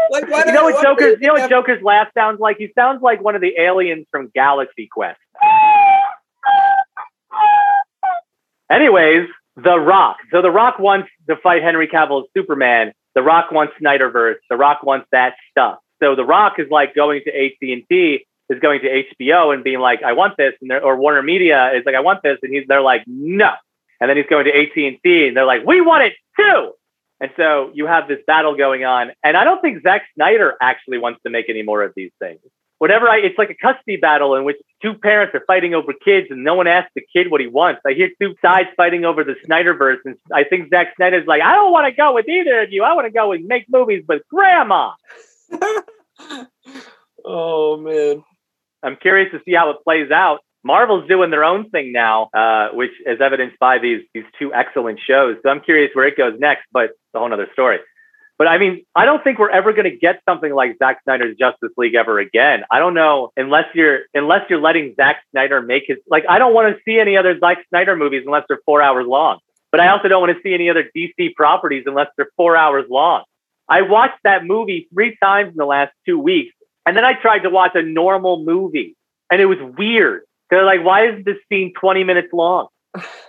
[0.10, 2.58] Like why You know what Joker's you know what Joker's laugh sounds like?
[2.58, 5.20] He sounds like one of the aliens from Galaxy Quest.
[8.70, 9.28] Anyways,
[9.58, 10.18] The Rock.
[10.32, 12.93] So The Rock wants to fight Henry Cavill as Superman.
[13.16, 14.36] The Rock wants Snyderverse.
[14.49, 15.80] The Rock wants that stuff.
[16.02, 20.04] So The Rock is like going to AT&T, is going to HBO and being like,
[20.04, 20.54] I want this.
[20.62, 22.38] And or Warner Media is like, I want this.
[22.43, 23.52] And he's, they're like, no.
[23.99, 26.74] And then he's going to AT&T and they're like, we want it too.
[27.22, 29.12] And so you have this battle going on.
[29.24, 32.39] And I don't think Zack Snyder actually wants to make any more of these things.
[32.80, 36.28] Whatever I, it's like a custody battle in which two parents are fighting over kids
[36.32, 37.82] and no one asks the kid what he wants.
[37.86, 39.99] I hear two sides fighting over the Snyderverse.
[40.04, 42.84] And I think Zack Snyder's like, I don't want to go with either of you.
[42.84, 44.93] I want to go and make movies with grandma.
[47.24, 48.24] oh man.
[48.84, 50.39] I'm curious to see how it plays out.
[50.63, 54.99] Marvel's doing their own thing now, uh, which is evidenced by these these two excellent
[54.99, 55.38] shows.
[55.43, 57.79] So I'm curious where it goes next, but it's a whole other story.
[58.38, 61.38] But I mean, I don't think we're ever going to get something like Zack Snyder's
[61.38, 62.63] Justice League ever again.
[62.71, 66.25] I don't know unless you're unless you're letting Zack Snyder make his like.
[66.27, 69.39] I don't want to see any other Zack Snyder movies unless they're four hours long.
[69.71, 72.86] But I also don't want to see any other DC properties unless they're four hours
[72.89, 73.23] long.
[73.69, 76.53] I watched that movie three times in the last two weeks,
[76.86, 78.95] and then I tried to watch a normal movie,
[79.32, 80.23] and it was weird.
[80.49, 82.67] They're like, why is this scene 20 minutes long?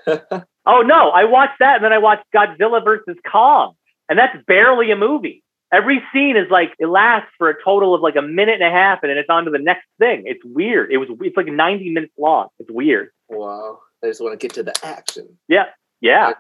[0.65, 3.75] Oh no, I watched that and then I watched Godzilla versus Kong.
[4.09, 5.43] And that's barely a movie.
[5.73, 8.71] Every scene is like it lasts for a total of like a minute and a
[8.71, 10.23] half and then it's on to the next thing.
[10.27, 10.93] It's weird.
[10.93, 12.49] It was it's like 90 minutes long.
[12.59, 13.11] It's weird.
[13.29, 13.81] wow.
[14.05, 15.39] I just want to get to the action.
[15.49, 15.67] Yeah.
[16.01, 16.33] Yeah.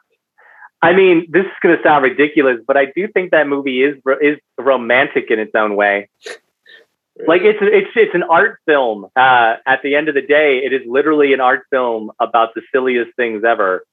[0.82, 3.96] I mean, this is going to sound ridiculous, but I do think that movie is
[4.20, 6.08] is romantic in its own way.
[7.26, 9.06] Like it's it's it's an art film.
[9.14, 12.62] Uh, at the end of the day, it is literally an art film about the
[12.72, 13.84] silliest things ever.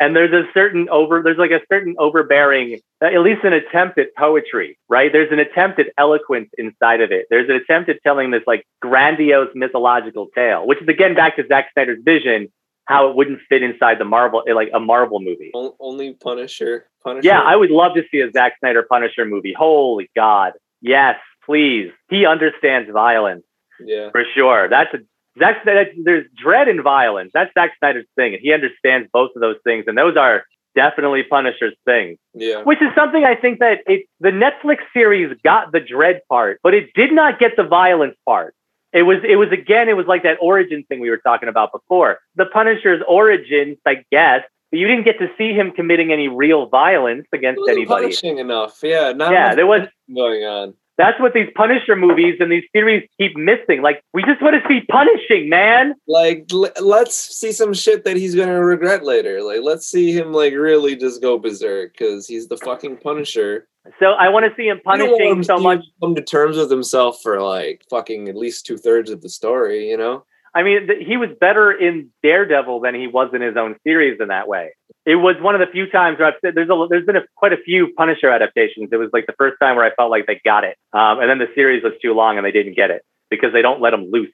[0.00, 4.14] And there's a certain over there's like a certain overbearing, at least an attempt at
[4.16, 5.12] poetry, right?
[5.12, 7.26] There's an attempt at eloquence inside of it.
[7.30, 11.46] There's an attempt at telling this like grandiose mythological tale, which is again back to
[11.46, 12.48] Zack Snyder's vision,
[12.86, 15.52] how it wouldn't fit inside the Marvel like a Marvel movie.
[15.54, 16.88] Only Punisher.
[17.04, 17.26] Punisher.
[17.26, 19.54] Yeah, I would love to see a Zack Snyder Punisher movie.
[19.56, 20.52] Holy God.
[20.80, 21.16] Yes,
[21.48, 21.90] please.
[22.10, 23.44] He understands violence
[23.80, 24.10] yeah.
[24.10, 24.68] for sure.
[24.68, 24.98] That's a
[25.38, 27.30] Zack Snyder, there's dread and violence.
[27.32, 30.44] That's Zack Snyder's thing, and he understands both of those things, and those are
[30.74, 32.18] definitely Punisher's things.
[32.34, 32.62] Yeah.
[32.62, 36.74] Which is something I think that it the Netflix series got the dread part, but
[36.74, 38.54] it did not get the violence part.
[38.92, 41.72] It was it was again it was like that origin thing we were talking about
[41.72, 42.18] before.
[42.36, 46.68] The Punisher's origins, I guess, but you didn't get to see him committing any real
[46.68, 48.02] violence against anybody.
[48.02, 48.80] punishing enough.
[48.82, 49.12] Yeah.
[49.12, 50.74] Not Yeah, there was going on.
[50.98, 53.80] That's what these Punisher movies and these series keep missing.
[53.82, 55.94] Like we just want to see punishing, man.
[56.08, 59.42] Like, l- let's see some shit that he's gonna regret later.
[59.42, 63.68] Like, let's see him like really just go berserk because he's the fucking Punisher.
[64.00, 65.80] So I want to see him punishing him so much.
[66.02, 69.88] Come to terms with himself for like fucking at least two thirds of the story.
[69.88, 70.24] You know.
[70.54, 74.18] I mean, th- he was better in Daredevil than he was in his own series
[74.20, 74.72] in that way.
[75.08, 77.22] It was one of the few times where I've said there's a, there's been a,
[77.34, 78.90] quite a few Punisher adaptations.
[78.92, 81.30] It was like the first time where I felt like they got it, um, and
[81.30, 83.00] then the series was too long and they didn't get it
[83.30, 84.30] because they don't let them loose.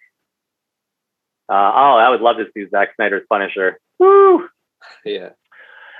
[1.48, 3.78] Uh, oh, I would love to see Zack Snyder's Punisher.
[4.00, 4.48] Woo!
[5.04, 5.30] Yeah.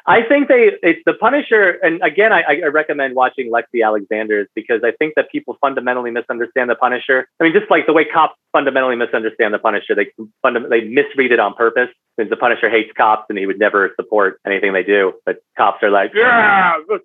[0.07, 4.83] I think they it's the Punisher, and again, I, I recommend watching Lexi Alexander's because
[4.85, 7.27] I think that people fundamentally misunderstand the Punisher.
[7.41, 10.09] I mean, just like the way cops fundamentally misunderstand the Punisher, they
[10.45, 11.89] fundam- they misread it on purpose.
[12.17, 15.83] Because the Punisher hates cops and he would never support anything they do, but cops
[15.83, 17.05] are like, yeah, let's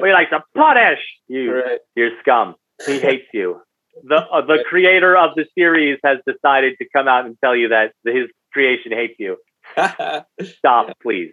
[0.00, 1.54] we like to punish you.
[1.54, 1.80] Right.
[1.94, 2.56] You're scum.
[2.86, 3.60] He hates you.
[4.04, 7.68] The uh, the creator of the series has decided to come out and tell you
[7.68, 9.36] that his creation hates you
[10.58, 11.32] stop please.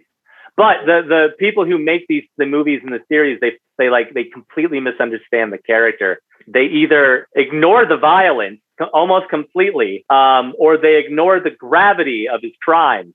[0.56, 4.14] But the the people who make these the movies and the series they they like
[4.14, 6.20] they completely misunderstand the character.
[6.46, 8.60] They either ignore the violence
[8.92, 13.14] almost completely um, or they ignore the gravity of his crimes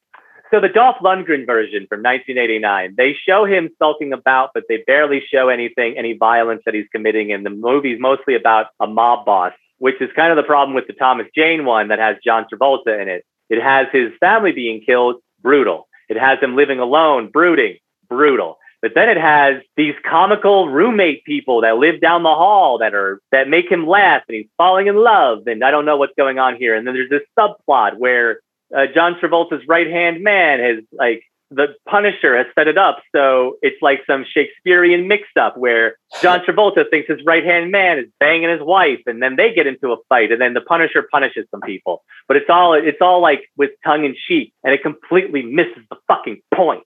[0.51, 5.23] so the Dolph Lundgren version from 1989, they show him sulking about, but they barely
[5.31, 7.31] show anything, any violence that he's committing.
[7.31, 10.87] And the movie's mostly about a mob boss, which is kind of the problem with
[10.87, 14.81] the Thomas Jane one that has John Travolta in it It has his family being
[14.81, 15.89] killed, brutal.
[16.07, 17.77] It has him living alone, brooding,
[18.07, 18.57] brutal.
[18.81, 23.21] But then it has these comical roommate people that live down the hall that are
[23.31, 26.39] that make him laugh and he's falling in love and I don't know what's going
[26.39, 26.75] on here.
[26.75, 28.39] And then there's this subplot where
[28.75, 33.57] uh, John Travolta's right hand man has like the Punisher has set it up so
[33.61, 38.05] it's like some Shakespearean mix up where John Travolta thinks his right hand man is
[38.19, 41.45] banging his wife and then they get into a fight and then the Punisher punishes
[41.51, 42.03] some people.
[42.27, 45.97] But it's all it's all like with tongue in cheek and it completely misses the
[46.07, 46.83] fucking point.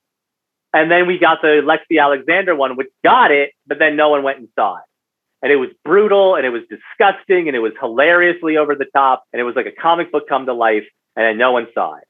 [0.74, 4.24] And then we got the Lexi Alexander one, which got it, but then no one
[4.24, 4.84] went and saw it.
[5.42, 9.24] And it was brutal and it was disgusting and it was hilariously over the top
[9.32, 10.86] and it was like a comic book come to life
[11.16, 12.04] and then no one saw it.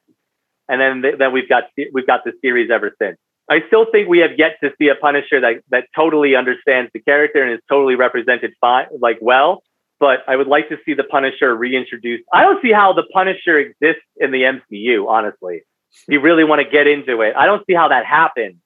[0.67, 3.17] And then th- then we've got we've got the series ever since.
[3.49, 6.99] I still think we have yet to see a Punisher that that totally understands the
[6.99, 9.63] character and is totally represented fine like well.
[9.99, 12.23] But I would like to see the Punisher reintroduced.
[12.33, 15.61] I don't see how the Punisher exists in the MCU, honestly.
[16.07, 18.57] If you really want to get into it, I don't see how that happened.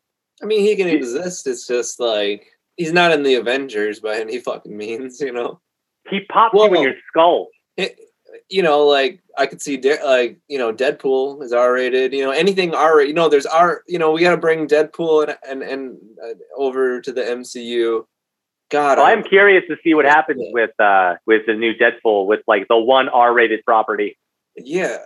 [0.41, 1.45] I mean, he can exist.
[1.45, 2.47] It's just like
[2.77, 5.59] he's not in the Avengers by any fucking means, you know.
[6.09, 7.49] He pops you in your skull.
[7.77, 7.99] It,
[8.49, 12.13] you know, like I could see, De- like you know, Deadpool is R rated.
[12.13, 13.09] You know, anything R rated.
[13.09, 13.83] You know, there's R.
[13.87, 18.05] You know, we got to bring Deadpool and and and uh, over to the MCU.
[18.71, 22.41] God, I- I'm curious to see what happens with uh with the new Deadpool with
[22.47, 24.17] like the one R-rated property.
[24.55, 24.97] yeah.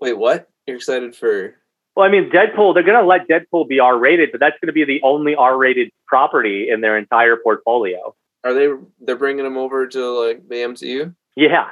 [0.00, 0.48] Wait, what?
[0.66, 1.54] You're excited for?
[1.94, 4.66] Well, I mean, Deadpool, they're going to let Deadpool be R rated, but that's going
[4.68, 8.14] to be the only R rated property in their entire portfolio.
[8.42, 8.68] Are they?
[9.00, 11.14] They're bringing him over to like the MCU.
[11.36, 11.68] Yeah.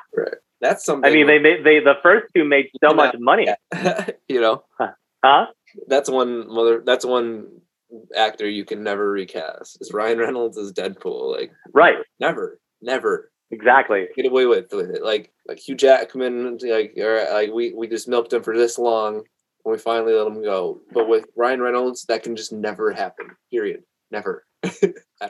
[0.60, 1.10] That's something.
[1.10, 3.46] I mean, they made, they, the first two made so much money.
[4.28, 4.64] you know,
[5.24, 5.46] Huh?
[5.86, 6.82] that's one mother.
[6.84, 7.46] That's one
[8.16, 9.78] actor you can never recast.
[9.80, 11.30] Is Ryan Reynolds as Deadpool?
[11.36, 11.96] Like Right.
[12.20, 14.06] never, never Exactly.
[14.14, 15.02] get away with with it.
[15.02, 19.16] Like like Hugh Jackman, like or like we we just milked him for this long,
[19.16, 20.80] and we finally let him go.
[20.92, 23.30] But with Ryan Reynolds, that can just never happen.
[23.50, 23.82] Period.
[24.12, 24.44] Never.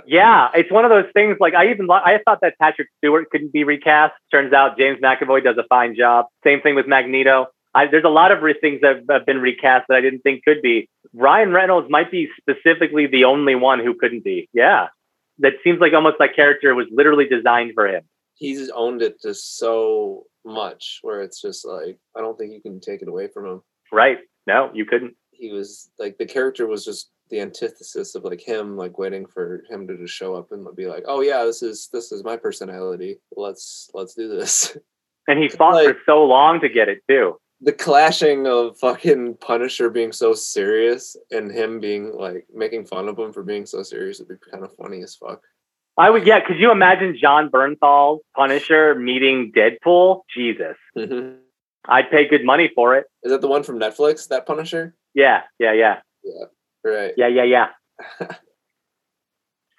[0.07, 0.49] Yeah.
[0.55, 3.64] It's one of those things like I even, I thought that Patrick Stewart couldn't be
[3.64, 4.14] recast.
[4.31, 6.26] Turns out James McAvoy does a fine job.
[6.45, 7.47] Same thing with Magneto.
[7.74, 10.45] I, there's a lot of re- things that have been recast that I didn't think
[10.45, 10.89] could be.
[11.14, 14.49] Ryan Reynolds might be specifically the only one who couldn't be.
[14.53, 14.89] Yeah.
[15.39, 18.03] That seems like almost that character was literally designed for him.
[18.35, 22.81] He's owned it just so much, where it's just like I don't think you can
[22.81, 23.62] take it away from him.
[23.93, 24.18] Right.
[24.47, 25.14] No, you couldn't.
[25.31, 29.64] He was like the character was just the antithesis of like him, like waiting for
[29.70, 32.37] him to just show up and be like, "Oh yeah, this is this is my
[32.37, 33.20] personality.
[33.37, 34.76] Let's let's do this."
[35.28, 37.39] And he fought Like- for so long to get it too.
[37.61, 43.18] the clashing of fucking Punisher being so serious and him being like making fun of
[43.18, 45.43] him for being so serious would be kind of funny as fuck.
[45.99, 46.41] I would, yeah.
[46.41, 50.22] Could you imagine Jon Bernthal, Punisher, meeting Deadpool?
[50.35, 50.76] Jesus.
[50.97, 51.35] Is
[51.87, 53.05] I'd pay good money for it.
[53.22, 54.26] Is that the one from Netflix?
[54.28, 54.95] That Punisher?
[55.14, 56.45] Yeah, Yeah, yeah, yeah.
[56.85, 57.12] Right.
[57.16, 57.66] Yeah, yeah, yeah.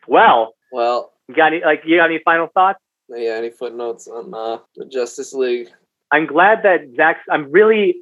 [0.08, 2.80] well, Well, you got any like you got any final thoughts?
[3.10, 3.32] yeah.
[3.34, 5.70] Any footnotes on uh, the Justice League?
[6.12, 7.18] I'm glad that Zack.
[7.30, 7.95] I'm really.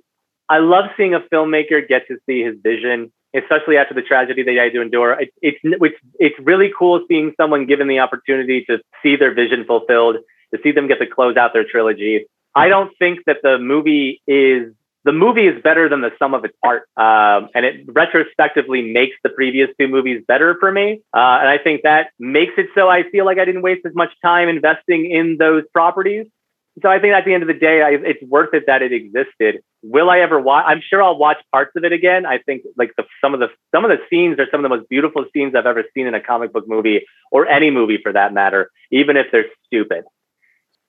[0.50, 4.56] I love seeing a filmmaker get to see his vision, especially after the tragedy they
[4.56, 5.14] had to endure.
[5.20, 9.64] It, it's it's it's really cool seeing someone given the opportunity to see their vision
[9.66, 10.18] fulfilled,
[10.54, 12.26] to see them get to close out their trilogy.
[12.56, 14.74] I don't think that the movie is
[15.06, 19.16] the movie is better than the sum of its part, um, and it retrospectively makes
[19.24, 21.02] the previous two movies better for me.
[21.16, 23.96] Uh, and I think that makes it so I feel like I didn't waste as
[23.96, 26.28] much time investing in those properties.
[26.82, 28.94] So I think at the end of the day, I, it's worth it that it
[28.94, 29.62] existed.
[29.82, 30.66] Will I ever watch?
[30.68, 32.26] I'm sure I'll watch parts of it again.
[32.26, 34.76] I think like the some of the some of the scenes are some of the
[34.76, 38.14] most beautiful scenes I've ever seen in a comic book movie or any movie for
[38.14, 40.04] that matter, even if they're stupid.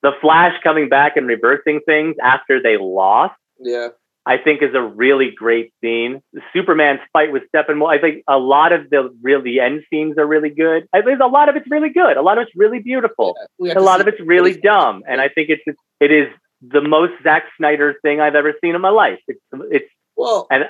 [0.03, 3.89] The Flash coming back and reversing things after they lost, Yeah.
[4.27, 6.21] I think is a really great scene.
[6.53, 7.89] Superman's fight with Steppenwolf.
[7.89, 10.87] I think a lot of the really end scenes are really good.
[10.93, 12.17] I think a lot of it's really good.
[12.17, 13.79] A lot of it's really beautiful yeah.
[13.79, 16.29] A lot of it's really dumb, and I think it's it is
[16.61, 19.19] the most Zack Snyder thing I've ever seen in my life.
[19.27, 19.41] It's
[19.71, 20.65] it's Well, and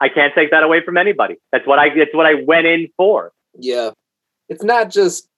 [0.00, 1.36] I can't take that away from anybody.
[1.52, 3.32] That's what I it's what I went in for.
[3.58, 3.90] yeah.
[4.50, 5.28] It's not just.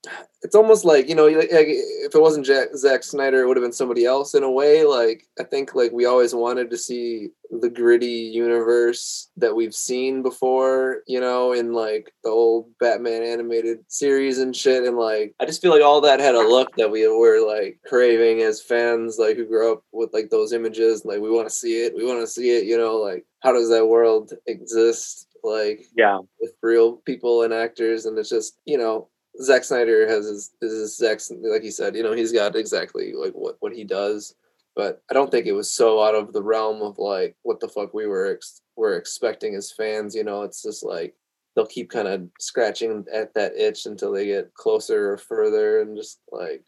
[0.44, 3.62] It's almost like you know, like, if it wasn't Jack, Zack Snyder, it would have
[3.62, 4.84] been somebody else in a way.
[4.84, 10.22] Like I think, like we always wanted to see the gritty universe that we've seen
[10.22, 14.84] before, you know, in like the old Batman animated series and shit.
[14.84, 17.78] And like, I just feel like all that had a look that we were like
[17.86, 21.04] craving as fans, like who grew up with like those images.
[21.04, 22.64] Like we want to see it, we want to see it.
[22.64, 25.28] You know, like how does that world exist?
[25.42, 29.08] Like Yeah, with real people and actors, and it's just you know
[29.42, 33.32] Zack Snyder has his, his Zack like he said, you know he's got exactly like
[33.32, 34.34] what what he does,
[34.76, 37.68] but I don't think it was so out of the realm of like what the
[37.68, 40.14] fuck we were ex- were expecting as fans.
[40.14, 41.14] You know, it's just like
[41.54, 45.96] they'll keep kind of scratching at that itch until they get closer or further, and
[45.96, 46.64] just like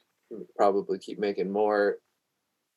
[0.56, 1.98] probably keep making more.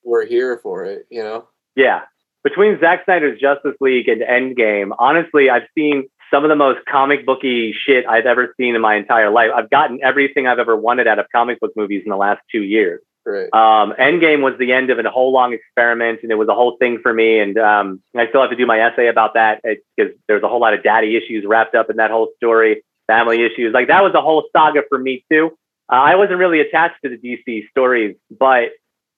[0.04, 1.48] We're here for it, you know.
[1.76, 2.02] Yeah.
[2.48, 7.26] Between Zack Snyder's Justice League and Endgame, honestly, I've seen some of the most comic
[7.26, 9.50] booky shit I've ever seen in my entire life.
[9.54, 12.64] I've gotten everything I've ever wanted out of comic book movies in the last two
[12.64, 13.02] years.
[13.26, 13.50] Right.
[13.52, 16.78] Um, Endgame was the end of a whole long experiment, and it was a whole
[16.78, 17.38] thing for me.
[17.38, 20.62] And um, I still have to do my essay about that because there's a whole
[20.62, 23.74] lot of daddy issues wrapped up in that whole story, family issues.
[23.74, 25.48] Like that was a whole saga for me too.
[25.92, 28.70] Uh, I wasn't really attached to the DC stories, but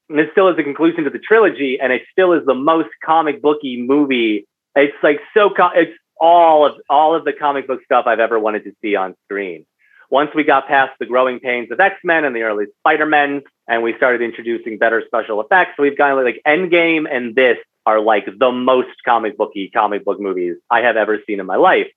[0.10, 3.42] this still is the conclusion to the trilogy, and it still is the most comic
[3.42, 4.48] booky movie.
[4.76, 5.54] It's like so.
[5.76, 9.16] It's all of all of the comic book stuff I've ever wanted to see on
[9.26, 9.66] screen.
[10.10, 13.44] Once we got past the growing pains of X Men and the early Spider Men,
[13.68, 18.26] and we started introducing better special effects, we've gone like Endgame and this are like
[18.38, 21.88] the most comic booky comic book movies I have ever seen in my life.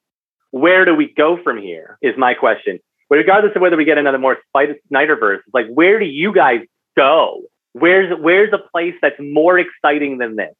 [0.51, 1.99] Where do we go from here?
[2.03, 2.79] Is my question.
[3.09, 6.61] But regardless of whether we get another more Spider Snyderverse, like where do you guys
[6.97, 7.43] go?
[7.73, 10.55] Where's where's a place that's more exciting than this?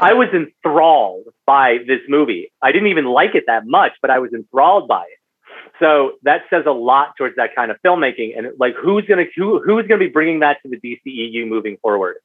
[0.00, 2.50] I was enthralled by this movie.
[2.62, 5.18] I didn't even like it that much, but I was enthralled by it.
[5.78, 8.36] So that says a lot towards that kind of filmmaking.
[8.36, 12.16] And like, who's gonna who, who's gonna be bringing that to the DCEU moving forward?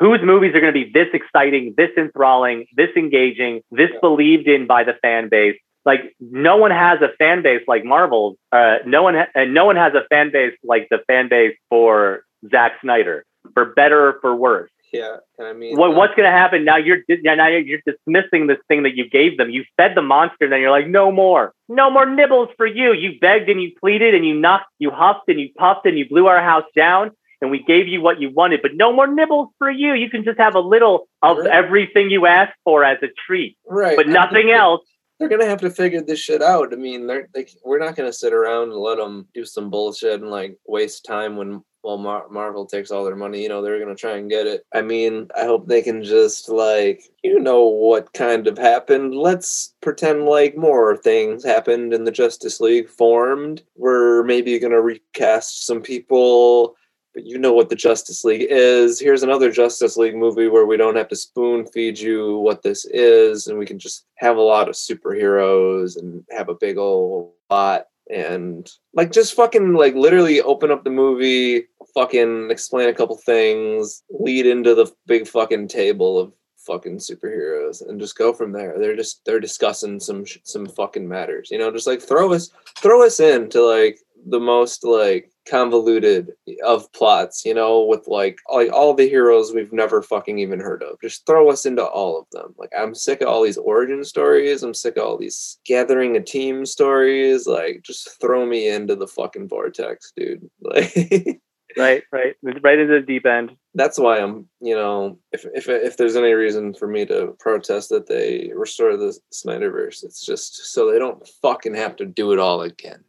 [0.00, 4.66] Whose movies are going to be this exciting, this enthralling, this engaging, this believed in
[4.66, 5.56] by the fan base?
[5.84, 8.36] Like, no one has a fan base like Marvel.
[8.50, 11.56] Uh, no one ha- and no one has a fan base like the fan base
[11.70, 14.70] for Zack Snyder, for better or for worse.
[14.92, 16.76] Yeah, and I mean, What, uh, what's going to happen now?
[16.76, 19.50] You're now you're dismissing this thing that you gave them.
[19.50, 22.92] You fed the monster, and then you're like, no more, no more nibbles for you.
[22.92, 26.08] You begged and you pleaded and you knocked, you huffed and you puffed and you
[26.08, 27.10] blew our house down,
[27.40, 29.94] and we gave you what you wanted, but no more nibbles for you.
[29.94, 31.48] You can just have a little of Right.
[31.48, 33.96] everything you asked for as a treat, right?
[33.96, 34.82] but nothing else.
[35.18, 36.72] They're gonna have to figure this shit out.
[36.72, 40.20] I mean, they're like, we're not gonna sit around and let them do some bullshit
[40.20, 43.42] and like waste time when well Mar- Marvel takes all their money.
[43.42, 44.64] You know, they're gonna try and get it.
[44.72, 49.14] I mean, I hope they can just like, you know, what kind of happened.
[49.14, 53.62] Let's pretend like more things happened in the Justice League formed.
[53.76, 56.76] We're maybe gonna recast some people.
[57.14, 58.98] But you know what the Justice League is.
[58.98, 62.84] Here's another Justice League movie where we don't have to spoon feed you what this
[62.86, 67.32] is, and we can just have a lot of superheroes and have a big old
[67.50, 71.64] lot and like just fucking like literally open up the movie,
[71.94, 76.32] fucking explain a couple things, lead into the big fucking table of
[76.66, 78.78] fucking superheroes and just go from there.
[78.78, 83.04] They're just they're discussing some some fucking matters, you know, just like throw us throw
[83.04, 86.32] us into like the most like convoluted
[86.64, 90.82] of plots, you know, with like like all the heroes we've never fucking even heard
[90.82, 91.00] of.
[91.00, 92.54] Just throw us into all of them.
[92.58, 94.62] Like I'm sick of all these origin stories.
[94.62, 97.46] I'm sick of all these gathering a team stories.
[97.46, 100.48] Like just throw me into the fucking vortex, dude.
[100.60, 101.40] Like
[101.76, 103.56] Right, right, right into the deep end.
[103.74, 107.88] that's why I'm, you know, if if if there's any reason for me to protest
[107.88, 112.38] that they restore the Snyderverse, it's just so they don't fucking have to do it
[112.38, 113.02] all again.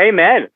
[0.00, 0.48] Amen.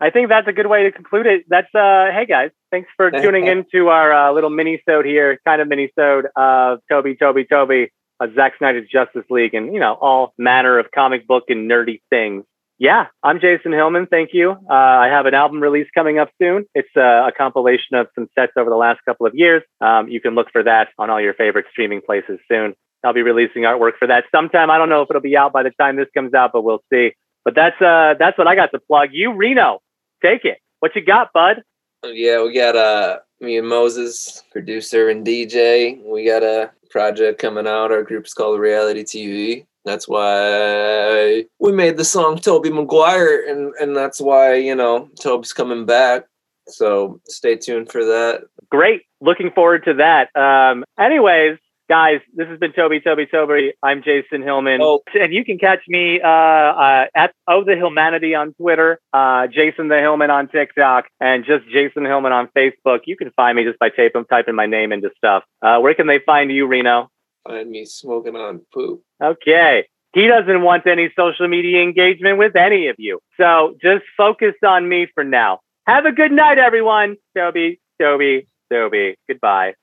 [0.00, 1.44] I think that's a good way to conclude it.
[1.48, 5.60] That's uh hey guys, thanks for tuning into our uh, little mini sode here, kind
[5.62, 9.94] of mini sode of Toby, Toby, Toby, uh, Zack Snyder's Justice League, and you know
[9.94, 12.44] all manner of comic book and nerdy things.
[12.78, 14.06] Yeah, I'm Jason Hillman.
[14.06, 14.50] Thank you.
[14.50, 16.66] Uh, I have an album release coming up soon.
[16.74, 19.62] It's uh, a compilation of some sets over the last couple of years.
[19.80, 22.74] Um, you can look for that on all your favorite streaming places soon.
[23.02, 24.70] I'll be releasing artwork for that sometime.
[24.70, 26.82] I don't know if it'll be out by the time this comes out, but we'll
[26.92, 27.12] see.
[27.46, 29.10] But that's uh that's what I got to plug.
[29.12, 29.80] You Reno,
[30.22, 30.58] take it.
[30.80, 31.62] What you got, bud?
[32.04, 36.02] Yeah, we got uh me and Moses, producer and DJ.
[36.04, 37.92] We got a project coming out.
[37.92, 39.66] Our group's called Reality TV.
[39.84, 45.52] That's why we made the song Tobey Maguire, and and that's why you know Toby's
[45.52, 46.26] coming back.
[46.68, 48.42] So stay tuned for that.
[48.70, 49.02] Great.
[49.20, 50.34] Looking forward to that.
[50.34, 53.72] Um, anyways, guys, this has been Toby, Toby, Toby.
[53.82, 54.80] I'm Jason Hillman.
[54.82, 55.02] Oh.
[55.14, 59.88] And you can catch me uh, uh, at Oh the Hillmanity on Twitter, uh, Jason
[59.88, 63.00] the Hillman on TikTok, and just Jason Hillman on Facebook.
[63.06, 65.44] You can find me just by tape- typing my name into stuff.
[65.62, 67.10] Uh, where can they find you, Reno?
[67.46, 69.02] Find me smoking on poop.
[69.22, 69.86] Okay.
[70.14, 73.20] He doesn't want any social media engagement with any of you.
[73.36, 75.60] So just focus on me for now.
[75.86, 77.16] Have a good night, everyone.
[77.36, 79.16] Toby, Toby, Toby.
[79.28, 79.74] Goodbye.